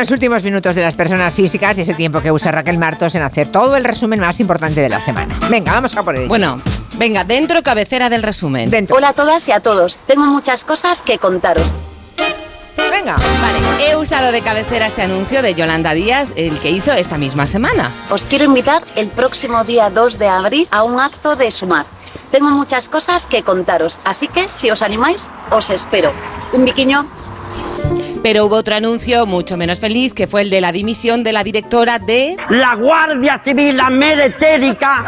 los 0.00 0.10
últimos 0.10 0.42
minutos 0.42 0.74
de 0.74 0.80
las 0.80 0.96
personas 0.96 1.34
físicas 1.34 1.76
y 1.76 1.82
es 1.82 1.88
el 1.90 1.96
tiempo 1.96 2.22
que 2.22 2.32
usa 2.32 2.50
Raquel 2.50 2.78
Martos 2.78 3.14
en 3.16 3.22
hacer 3.22 3.48
todo 3.48 3.76
el 3.76 3.84
resumen 3.84 4.18
más 4.18 4.40
importante 4.40 4.80
de 4.80 4.88
la 4.88 5.02
semana. 5.02 5.38
Venga, 5.50 5.74
vamos 5.74 5.94
a 5.94 6.02
por 6.02 6.16
ello. 6.16 6.26
Bueno, 6.26 6.58
venga, 6.96 7.22
dentro 7.24 7.62
cabecera 7.62 8.08
del 8.08 8.22
resumen. 8.22 8.70
Dentro. 8.70 8.96
Hola 8.96 9.10
a 9.10 9.12
todas 9.12 9.46
y 9.48 9.52
a 9.52 9.60
todos. 9.60 9.98
Tengo 10.06 10.26
muchas 10.26 10.64
cosas 10.64 11.02
que 11.02 11.18
contaros. 11.18 11.74
Venga. 12.90 13.16
Vale, 13.16 13.90
he 13.90 13.96
usado 13.96 14.32
de 14.32 14.40
cabecera 14.40 14.86
este 14.86 15.02
anuncio 15.02 15.42
de 15.42 15.54
Yolanda 15.54 15.92
Díaz, 15.92 16.28
el 16.34 16.58
que 16.60 16.70
hizo 16.70 16.94
esta 16.94 17.18
misma 17.18 17.46
semana. 17.46 17.90
Os 18.08 18.24
quiero 18.24 18.46
invitar 18.46 18.82
el 18.96 19.08
próximo 19.08 19.64
día 19.64 19.90
2 19.90 20.18
de 20.18 20.28
abril 20.28 20.68
a 20.70 20.82
un 20.82 20.98
acto 20.98 21.36
de 21.36 21.50
sumar. 21.50 21.84
Tengo 22.32 22.50
muchas 22.50 22.88
cosas 22.88 23.26
que 23.26 23.42
contaros, 23.42 23.98
así 24.04 24.28
que 24.28 24.48
si 24.48 24.70
os 24.70 24.80
animáis, 24.80 25.28
os 25.50 25.68
espero. 25.68 26.14
Un 26.54 26.64
biquiño. 26.64 27.06
Pero 28.22 28.46
hubo 28.46 28.56
otro 28.56 28.74
anuncio 28.74 29.24
mucho 29.26 29.56
menos 29.56 29.80
feliz, 29.80 30.12
que 30.12 30.26
fue 30.26 30.42
el 30.42 30.50
de 30.50 30.60
la 30.60 30.72
dimisión 30.72 31.24
de 31.24 31.32
la 31.32 31.42
directora 31.42 31.98
de... 31.98 32.36
La 32.50 32.74
Guardia 32.74 33.40
Civil, 33.42 33.76
la 33.76 33.88
meretérica. 33.88 35.06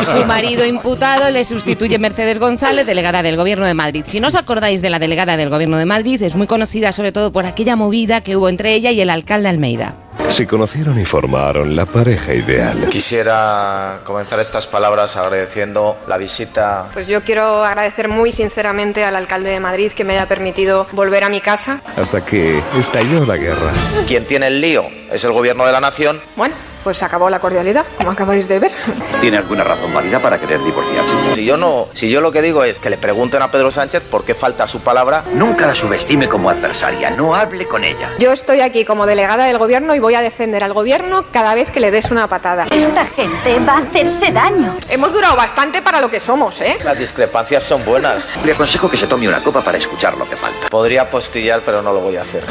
Su 0.02 0.24
marido 0.26 0.66
imputado 0.66 1.30
le 1.30 1.44
sustituye 1.44 1.98
Mercedes 1.98 2.38
González, 2.38 2.86
delegada 2.86 3.22
del 3.22 3.36
Gobierno 3.36 3.66
de 3.66 3.74
Madrid. 3.74 4.04
Si 4.06 4.20
no 4.20 4.28
os 4.28 4.34
acordáis 4.34 4.82
de 4.82 4.90
la 4.90 4.98
delegada 4.98 5.36
del 5.36 5.50
Gobierno 5.50 5.78
de 5.78 5.86
Madrid, 5.86 6.22
es 6.22 6.36
muy 6.36 6.46
conocida 6.46 6.92
sobre 6.92 7.12
todo 7.12 7.32
por 7.32 7.46
aquella 7.46 7.76
movida 7.76 8.20
que 8.20 8.36
hubo 8.36 8.48
entre 8.48 8.74
ella 8.74 8.90
y 8.90 9.00
el 9.00 9.10
alcalde 9.10 9.48
Almeida. 9.48 9.94
Se 10.28 10.46
conocieron 10.46 10.98
y 10.98 11.04
formaron 11.04 11.74
la 11.74 11.86
pareja 11.86 12.34
ideal. 12.34 12.88
Quisiera 12.90 14.00
comenzar 14.04 14.38
estas 14.40 14.66
palabras 14.66 15.16
agradeciendo 15.16 15.96
la 16.06 16.18
visita. 16.18 16.88
Pues 16.92 17.06
yo 17.06 17.22
quiero 17.22 17.64
agradecer 17.64 18.08
muy 18.08 18.32
sinceramente 18.32 19.04
al 19.04 19.16
alcalde 19.16 19.50
de 19.50 19.60
Madrid 19.60 19.92
que 19.92 20.04
me 20.04 20.12
haya 20.14 20.26
permitido 20.26 20.86
volver 20.92 21.24
a 21.24 21.28
mi 21.28 21.40
casa. 21.40 21.80
Hasta 21.96 22.24
que 22.24 22.60
estalló 22.78 23.24
la 23.24 23.36
guerra. 23.36 23.72
Quien 24.06 24.26
tiene 24.26 24.48
el 24.48 24.60
lío 24.60 24.84
es 25.10 25.24
el 25.24 25.32
gobierno 25.32 25.64
de 25.64 25.72
la 25.72 25.80
nación. 25.80 26.20
Bueno, 26.36 26.54
pues 26.86 27.02
acabó 27.02 27.28
la 27.28 27.40
cordialidad, 27.40 27.84
como 27.98 28.12
acabáis 28.12 28.46
de 28.46 28.60
ver. 28.60 28.70
¿Tiene 29.20 29.38
alguna 29.38 29.64
razón 29.64 29.92
válida 29.92 30.20
para 30.20 30.38
querer 30.38 30.62
divorciarse? 30.62 31.12
Si 31.34 31.44
yo 31.44 31.56
no, 31.56 31.88
si 31.92 32.08
yo 32.08 32.20
lo 32.20 32.30
que 32.30 32.40
digo 32.40 32.62
es 32.62 32.78
que 32.78 32.90
le 32.90 32.96
pregunten 32.96 33.42
a 33.42 33.50
Pedro 33.50 33.72
Sánchez 33.72 34.04
por 34.08 34.24
qué 34.24 34.36
falta 34.36 34.68
su 34.68 34.78
palabra. 34.78 35.24
Nunca 35.34 35.66
la 35.66 35.74
subestime 35.74 36.28
como 36.28 36.48
adversaria, 36.48 37.10
no 37.10 37.34
hable 37.34 37.66
con 37.66 37.82
ella. 37.82 38.12
Yo 38.20 38.30
estoy 38.30 38.60
aquí 38.60 38.84
como 38.84 39.04
delegada 39.04 39.46
del 39.46 39.58
gobierno 39.58 39.96
y 39.96 39.98
voy 39.98 40.14
a 40.14 40.20
defender 40.20 40.62
al 40.62 40.74
gobierno 40.74 41.24
cada 41.32 41.56
vez 41.56 41.72
que 41.72 41.80
le 41.80 41.90
des 41.90 42.12
una 42.12 42.28
patada. 42.28 42.68
Esta 42.70 43.06
gente 43.06 43.58
va 43.58 43.78
a 43.78 43.78
hacerse 43.78 44.30
daño. 44.30 44.76
Hemos 44.88 45.12
durado 45.12 45.34
bastante 45.34 45.82
para 45.82 46.00
lo 46.00 46.08
que 46.08 46.20
somos, 46.20 46.60
¿eh? 46.60 46.78
Las 46.84 46.96
discrepancias 46.96 47.64
son 47.64 47.84
buenas. 47.84 48.30
Le 48.44 48.52
aconsejo 48.52 48.88
que 48.88 48.96
se 48.96 49.08
tome 49.08 49.26
una 49.26 49.42
copa 49.42 49.60
para 49.60 49.76
escuchar 49.76 50.16
lo 50.16 50.30
que 50.30 50.36
falta. 50.36 50.68
Podría 50.68 51.02
apostillar, 51.02 51.62
pero 51.66 51.82
no 51.82 51.92
lo 51.92 51.98
voy 51.98 52.16
a 52.16 52.22
hacer. 52.22 52.44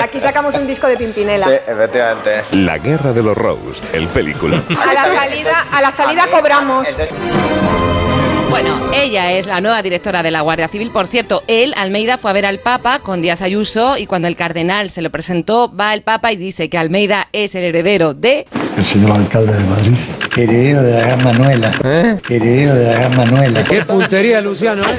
Aquí 0.00 0.20
sacamos 0.20 0.54
un 0.54 0.68
disco 0.68 0.86
de 0.86 0.96
Pimpinela. 0.96 1.46
Sí, 1.46 1.54
efectivamente. 1.66 2.44
La 2.52 2.78
guerra 2.78 3.12
de 3.12 3.24
los 3.24 3.39
Rose, 3.40 3.80
el 3.92 4.06
película. 4.08 4.62
A 4.70 4.94
la 4.94 5.06
salida, 5.06 5.66
a 5.72 5.80
la 5.80 5.90
salida 5.90 6.26
cobramos. 6.30 6.88
Bueno, 8.50 8.90
ella 8.92 9.32
es 9.32 9.46
la 9.46 9.60
nueva 9.60 9.80
directora 9.80 10.24
de 10.24 10.32
la 10.32 10.40
Guardia 10.40 10.66
Civil. 10.66 10.90
Por 10.90 11.06
cierto, 11.06 11.42
él, 11.46 11.72
Almeida, 11.76 12.18
fue 12.18 12.30
a 12.30 12.34
ver 12.34 12.44
al 12.46 12.58
Papa 12.58 12.98
con 12.98 13.22
Díaz 13.22 13.42
Ayuso 13.42 13.96
y 13.96 14.06
cuando 14.06 14.26
el 14.26 14.34
cardenal 14.34 14.90
se 14.90 15.02
lo 15.02 15.10
presentó, 15.10 15.72
va 15.74 15.94
el 15.94 16.02
Papa 16.02 16.32
y 16.32 16.36
dice 16.36 16.68
que 16.68 16.76
Almeida 16.76 17.28
es 17.32 17.54
el 17.54 17.62
heredero 17.62 18.12
de... 18.12 18.46
El 18.76 18.84
señor 18.84 19.12
alcalde 19.12 19.52
de 19.52 19.60
Madrid. 19.60 19.94
Heredero 20.36 20.82
de 20.82 20.92
la 20.94 21.00
gran 21.00 21.24
Manuela. 21.24 21.70
Heredero 22.28 22.74
de 22.74 22.84
la 22.86 22.92
gran 22.92 23.16
Manuela. 23.16 23.64
Qué 23.64 23.84
puntería, 23.84 24.40
Luciano, 24.40 24.82
¿eh? 24.82 24.96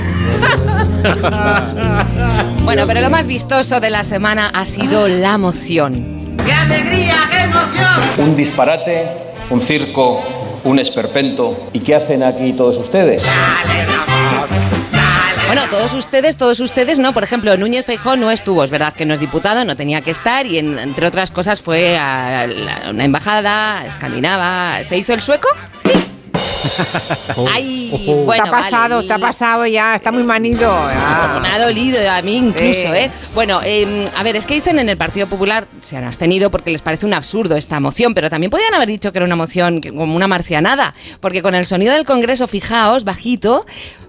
Bueno, 2.64 2.84
pero 2.88 3.02
lo 3.02 3.10
más 3.10 3.28
vistoso 3.28 3.82
de 3.82 3.90
la 3.90 4.04
semana 4.04 4.50
ha 4.54 4.66
sido 4.66 5.10
la 5.10 5.38
moción. 5.38 6.21
¡Qué 6.46 6.54
alegría, 6.54 7.16
qué 7.30 7.40
emoción! 7.42 8.28
Un 8.30 8.36
disparate, 8.36 9.08
un 9.50 9.62
circo, 9.62 10.22
un 10.64 10.80
esperpento. 10.80 11.70
¿Y 11.74 11.80
qué 11.80 11.96
hacen 11.96 12.24
aquí 12.24 12.54
todos 12.54 12.78
ustedes? 12.78 13.24
Bueno, 15.48 15.64
todos 15.70 15.94
ustedes, 15.94 16.38
todos 16.38 16.60
ustedes, 16.62 16.98
no. 16.98 17.14
Por 17.14 17.24
ejemplo, 17.26 17.58
Núñez 17.58 17.86
Feijóo 17.86 18.16
no 18.16 18.32
estuvo, 18.32 18.64
es 18.64 18.72
verdad 18.72 18.94
que 18.94 19.06
no 19.06 19.14
es 19.14 19.20
diputado, 19.20 19.66
no 19.66 19.76
tenía 19.76 20.00
que 20.02 20.12
estar 20.12 20.46
y 20.46 20.58
en- 20.60 20.80
entre 20.80 21.06
otras 21.08 21.30
cosas 21.30 21.60
fue 21.62 21.98
a 21.98 22.48
la- 22.48 22.90
una 22.92 23.04
embajada 23.04 23.86
escandinava. 23.86 24.82
¿Se 24.86 24.98
hizo 24.98 25.14
el 25.14 25.22
sueco? 25.22 25.50
Ay, 27.54 28.04
te 28.06 28.14
bueno, 28.26 28.44
ha 28.46 28.52
pasado, 28.52 28.96
vale, 28.98 29.08
te 29.08 29.14
ha 29.14 29.20
pasado 29.20 29.66
ya, 29.66 29.96
está 29.96 30.12
muy 30.12 30.24
manido. 30.24 30.62
ya. 30.62 31.40
Me 31.42 31.50
ha 31.50 31.60
dolido 31.60 32.00
a 32.12 32.22
mí 32.22 32.38
incluso, 32.38 32.82
Sí. 32.82 32.88
¿eh? 32.88 33.12
Bueno, 33.34 33.60
eh, 33.64 34.06
a 34.16 34.24
ver, 34.24 34.36
es 34.36 34.46
que 34.46 34.54
dicen 34.54 34.80
en 34.80 34.90
el 34.90 34.98
Partido 34.98 35.28
Popular, 35.28 35.68
se 35.82 35.98
han 35.98 36.04
abstenido 36.04 36.50
porque 36.52 36.72
les 36.72 36.82
parece 36.82 37.06
un 37.06 37.14
absurdo 37.14 37.56
esta 37.56 37.80
moción, 37.80 38.14
pero 38.14 38.30
también 38.30 38.50
podían 38.50 38.74
haber 38.74 38.88
dicho 38.88 39.12
que 39.12 39.18
era 39.20 39.26
una 39.26 39.36
moción 39.36 39.82
como 39.82 40.16
una 40.16 40.28
marcianada, 40.28 40.94
porque 41.20 41.42
con 41.42 41.56
el 41.56 41.66
sonido 41.66 41.94
del 41.94 42.06
Congreso, 42.06 42.48
fijaos, 42.48 43.04
bajito, 43.04 43.66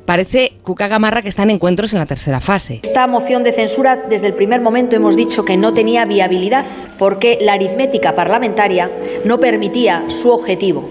parece 0.07 0.53
Cuca 0.63 0.89
Gamarra 0.89 1.23
que 1.23 1.29
están 1.29 1.51
encuentros 1.51 1.93
en 1.93 2.01
la 2.01 2.07
tercera 2.07 2.41
fase. 2.41 2.81
Esta 2.83 3.07
moción 3.07 3.45
de 3.45 3.53
censura, 3.53 3.97
desde 4.09 4.27
el 4.27 4.35
primer 4.35 4.61
momento 4.61 4.97
hemos 4.97 5.17
dicho 5.17 5.45
que 5.45 5.57
no 5.57 5.73
tenía 5.73 6.05
viabilidad 6.05 6.65
porque 6.99 7.39
la 7.41 7.53
aritmética 7.55 8.15
parlamentaria 8.15 8.91
no 9.25 9.39
permitía 9.39 10.05
su 10.09 10.31
objetivo. 10.31 10.89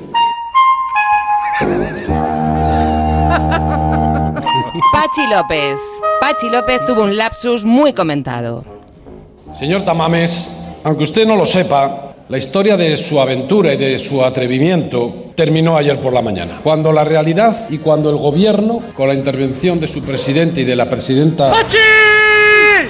Pachi 4.93 5.27
López. 5.27 5.79
Pachi 6.19 6.49
López 6.49 6.85
tuvo 6.85 7.03
un 7.03 7.17
lapsus 7.17 7.65
muy 7.65 7.93
comentado. 7.93 8.63
Señor 9.57 9.83
Tamames, 9.83 10.49
aunque 10.83 11.03
usted 11.03 11.27
no 11.27 11.35
lo 11.35 11.45
sepa, 11.45 12.13
la 12.29 12.37
historia 12.37 12.77
de 12.77 12.97
su 12.97 13.19
aventura 13.19 13.73
y 13.73 13.77
de 13.77 13.99
su 13.99 14.23
atrevimiento 14.23 15.31
terminó 15.35 15.75
ayer 15.75 15.99
por 15.99 16.13
la 16.13 16.21
mañana, 16.21 16.59
cuando 16.63 16.93
la 16.93 17.03
realidad 17.03 17.69
y 17.69 17.79
cuando 17.79 18.09
el 18.09 18.17
gobierno, 18.17 18.81
con 18.95 19.09
la 19.09 19.13
intervención 19.13 19.79
de 19.79 19.87
su 19.87 20.01
presidente 20.01 20.61
y 20.61 20.63
de 20.63 20.75
la 20.75 20.89
presidenta... 20.89 21.51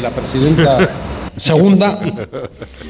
La 0.01 0.09
presidenta 0.09 0.89
segunda... 1.37 1.99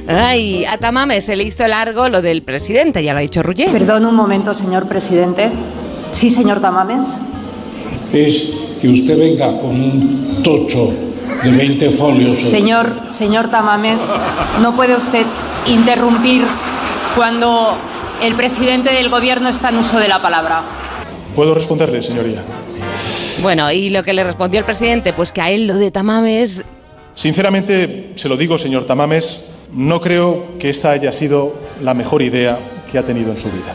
Ay, 0.07 0.65
a 0.65 0.77
Tamame 0.77 1.21
se 1.21 1.35
le 1.35 1.43
hizo 1.43 1.67
largo 1.67 2.09
lo 2.09 2.21
del 2.21 2.43
presidente, 2.43 3.03
ya 3.03 3.13
lo 3.13 3.19
ha 3.19 3.21
dicho 3.21 3.43
Ruller. 3.43 3.69
Perdón 3.71 4.05
un 4.05 4.15
momento, 4.15 4.53
señor 4.53 4.87
presidente. 4.87 5.49
Sí, 6.11 6.29
señor 6.29 6.59
Tamames. 6.59 7.19
es 8.11 8.49
que 8.81 8.89
usted 8.89 9.17
venga 9.17 9.47
con 9.59 9.69
un 9.71 10.41
tocho 10.43 10.91
de 11.43 11.51
20 11.51 11.89
folios. 11.91 12.37
sobre- 12.37 12.49
Señor, 12.51 12.93
señor 13.09 13.49
Tamames, 13.49 14.01
no 14.61 14.75
puede 14.75 14.95
usted 14.95 15.25
interrumpir 15.67 16.43
cuando 17.15 17.77
el 18.21 18.33
presidente 18.35 18.91
del 18.91 19.09
gobierno 19.09 19.49
está 19.49 19.69
en 19.69 19.77
uso 19.77 19.97
de 19.99 20.07
la 20.07 20.21
palabra. 20.21 20.63
¿Puedo 21.35 21.53
responderle, 21.53 22.03
señoría? 22.03 22.41
Bueno, 23.41 23.71
y 23.71 23.89
lo 23.89 24.03
que 24.03 24.13
le 24.13 24.23
respondió 24.23 24.59
el 24.59 24.65
presidente, 24.65 25.13
pues 25.13 25.31
que 25.31 25.41
a 25.41 25.49
él 25.49 25.65
lo 25.67 25.75
de 25.75 25.89
Tamames 25.91 26.65
Sinceramente, 27.15 28.13
se 28.15 28.29
lo 28.29 28.37
digo, 28.37 28.57
señor 28.57 28.85
Tamames, 28.85 29.41
no 29.73 30.01
creo 30.01 30.57
que 30.59 30.69
esta 30.69 30.91
haya 30.91 31.11
sido 31.11 31.53
la 31.83 31.93
mejor 31.93 32.21
idea 32.21 32.57
que 32.91 32.97
ha 32.97 33.03
tenido 33.03 33.31
en 33.31 33.37
su 33.37 33.49
vida. 33.49 33.73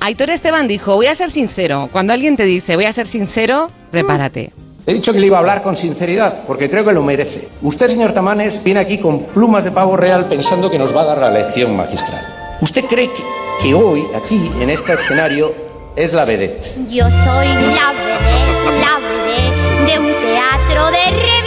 Aitor 0.00 0.30
Esteban 0.30 0.68
dijo, 0.68 0.94
voy 0.94 1.06
a 1.06 1.14
ser 1.14 1.30
sincero. 1.30 1.88
Cuando 1.90 2.12
alguien 2.12 2.36
te 2.36 2.44
dice, 2.44 2.76
voy 2.76 2.84
a 2.84 2.92
ser 2.92 3.06
sincero, 3.06 3.70
prepárate. 3.90 4.52
He 4.86 4.94
dicho 4.94 5.12
que 5.12 5.18
le 5.18 5.26
iba 5.26 5.36
a 5.36 5.40
hablar 5.40 5.62
con 5.62 5.74
sinceridad, 5.74 6.44
porque 6.46 6.70
creo 6.70 6.84
que 6.84 6.92
lo 6.92 7.02
merece. 7.02 7.48
Usted, 7.60 7.88
señor 7.88 8.12
Tamanes, 8.12 8.62
viene 8.62 8.78
aquí 8.78 8.98
con 8.98 9.24
plumas 9.24 9.64
de 9.64 9.72
pavo 9.72 9.96
real 9.96 10.28
pensando 10.28 10.70
que 10.70 10.78
nos 10.78 10.94
va 10.94 11.02
a 11.02 11.06
dar 11.06 11.18
la 11.18 11.30
lección 11.30 11.74
magistral. 11.74 12.24
¿Usted 12.60 12.84
cree 12.84 13.08
que, 13.08 13.22
que 13.62 13.74
hoy, 13.74 14.04
aquí, 14.14 14.48
en 14.60 14.70
este 14.70 14.92
escenario, 14.92 15.52
es 15.96 16.12
la 16.12 16.24
vedette? 16.24 16.76
Yo 16.88 17.04
soy 17.10 17.48
la 17.48 17.92
vedette, 17.92 18.80
la 18.80 18.98
vedette 19.00 19.92
de 19.92 19.98
un 19.98 20.06
teatro 20.06 20.86
de 20.92 21.10
revista. 21.10 21.45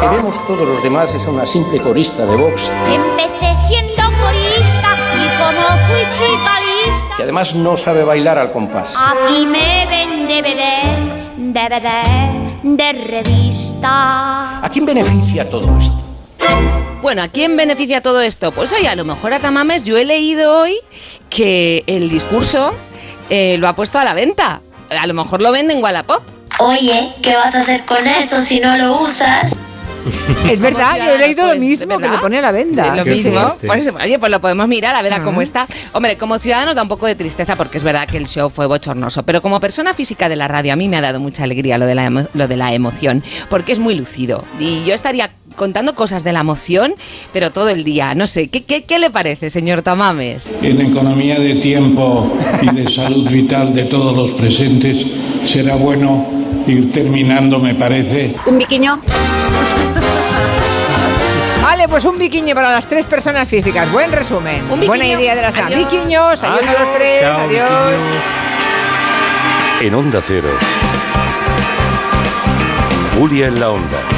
Que 0.00 0.06
vemos 0.08 0.46
todos 0.46 0.66
los 0.66 0.82
demás 0.82 1.14
es 1.14 1.26
a 1.26 1.30
una 1.30 1.44
simple 1.44 1.78
corista 1.80 2.24
de 2.24 2.34
box, 2.34 2.70
Empecé 2.86 3.54
siendo 3.68 4.02
corista 4.02 4.96
y 5.14 5.28
como 5.36 5.66
fui 5.86 6.00
chica 6.16 6.60
lista, 6.60 7.16
que 7.16 7.22
además 7.22 7.54
no 7.54 7.76
sabe 7.76 8.02
bailar 8.04 8.38
al 8.38 8.50
compás. 8.50 8.96
aquí 8.96 9.44
me 9.44 9.86
ven 9.86 10.26
de 10.26 10.40
vedette, 10.40 12.62
de 12.62 12.92
revista. 12.92 14.64
¿A 14.64 14.68
quién 14.72 14.86
beneficia 14.86 15.48
todo 15.50 15.76
esto? 15.78 15.98
Bueno, 17.02 17.20
¿a 17.22 17.28
quién 17.28 17.54
beneficia 17.56 18.00
todo 18.00 18.22
esto? 18.22 18.52
Pues 18.52 18.72
oye, 18.72 18.88
a 18.88 18.94
lo 18.94 19.04
mejor 19.04 19.34
a 19.34 19.38
Tamames 19.38 19.84
yo 19.84 19.98
he 19.98 20.06
leído 20.06 20.60
hoy 20.60 20.76
que 21.28 21.84
el 21.86 22.08
discurso 22.08 22.72
eh, 23.28 23.56
lo 23.58 23.68
ha 23.68 23.74
puesto 23.74 23.98
a 23.98 24.04
la 24.04 24.14
venta. 24.14 24.62
A 24.98 25.06
lo 25.06 25.12
mejor 25.14 25.42
lo 25.42 25.52
vende 25.52 25.74
en 25.74 25.82
Wallapop. 25.82 26.22
Oye, 26.58 27.14
¿qué 27.22 27.36
vas 27.36 27.54
a 27.54 27.60
hacer 27.60 27.84
con 27.86 28.06
eso 28.06 28.42
si 28.42 28.60
no 28.60 28.76
lo 28.76 29.00
usas? 29.00 29.56
Es 30.50 30.60
verdad, 30.60 30.96
yo 30.96 31.12
he 31.14 31.18
leído 31.18 31.42
lo 31.46 31.50
Pues, 31.52 31.60
mismo, 31.60 31.86
que 31.96 32.02
¿verdad? 32.02 32.14
lo 32.16 32.20
pone 32.20 32.38
a 32.38 32.42
la 32.42 32.52
venta. 32.52 32.84
Sí, 32.84 32.96
lo 32.98 33.04
mismo. 33.04 33.54
sí. 33.60 33.66
Por 33.66 33.76
eso, 33.78 33.94
oye, 34.02 34.18
pues 34.18 34.30
lo 34.32 34.40
podemos 34.40 34.66
mirar 34.68 34.94
a 34.96 35.02
ver 35.02 35.12
a 35.14 35.22
cómo 35.22 35.42
está. 35.42 35.66
Hombre, 35.92 36.16
como 36.16 36.38
ciudadanos 36.38 36.74
da 36.74 36.82
un 36.82 36.88
poco 36.88 37.06
de 37.06 37.14
tristeza 37.14 37.56
porque 37.56 37.78
es 37.78 37.84
verdad 37.84 38.06
que 38.08 38.16
el 38.16 38.26
show 38.26 38.48
fue 38.50 38.66
bochornoso, 38.66 39.24
pero 39.24 39.42
como 39.42 39.60
persona 39.60 39.94
física 39.94 40.28
de 40.28 40.36
la 40.36 40.48
radio 40.48 40.72
a 40.72 40.76
mí 40.76 40.88
me 40.88 40.96
ha 40.96 41.00
dado 41.00 41.20
mucha 41.20 41.44
alegría 41.44 41.78
lo 41.78 41.86
de 41.86 41.94
la, 41.94 42.06
emo- 42.08 42.28
lo 42.34 42.48
de 42.48 42.56
la 42.56 42.72
emoción, 42.74 43.22
porque 43.48 43.72
es 43.72 43.78
muy 43.78 43.94
lucido. 43.96 44.44
Y 44.58 44.84
yo 44.84 44.94
estaría 44.94 45.30
contando 45.56 45.94
cosas 45.94 46.24
de 46.24 46.32
la 46.32 46.40
emoción, 46.40 46.94
pero 47.32 47.50
todo 47.50 47.68
el 47.68 47.84
día. 47.84 48.14
No 48.14 48.26
sé, 48.26 48.48
¿qué, 48.48 48.64
qué, 48.64 48.84
qué 48.84 48.98
le 48.98 49.10
parece, 49.10 49.50
señor 49.50 49.82
Tamames? 49.82 50.54
En 50.62 50.80
economía 50.80 51.38
de 51.38 51.56
tiempo 51.56 52.32
y 52.62 52.74
de 52.74 52.88
salud 52.88 53.28
vital 53.28 53.74
de 53.74 53.84
todos 53.84 54.16
los 54.16 54.30
presentes, 54.30 55.04
será 55.44 55.74
bueno 55.76 56.26
ir 56.66 56.90
terminando, 56.92 57.58
me 57.58 57.74
parece. 57.74 58.36
Un 58.46 58.58
biquiño. 58.58 59.00
Vale, 61.62 61.88
pues 61.88 62.04
un 62.04 62.18
biquiño 62.18 62.54
para 62.54 62.70
las 62.72 62.86
tres 62.86 63.06
personas 63.06 63.48
físicas. 63.48 63.90
Buen 63.92 64.10
resumen. 64.12 64.62
Un 64.70 64.86
Buena 64.86 65.06
idea 65.06 65.34
de 65.34 65.42
las 65.42 65.56
Adiós. 65.56 65.78
Biquiños, 65.78 66.42
adiós 66.42 66.66
a 66.68 66.72
los 66.80 66.92
tres, 66.92 67.22
Chao, 67.22 67.40
adiós. 67.42 67.96
En 69.80 69.94
Onda 69.94 70.20
Cero. 70.26 70.50
Julia 73.18 73.46
en 73.48 73.60
la 73.60 73.70
Onda. 73.70 74.10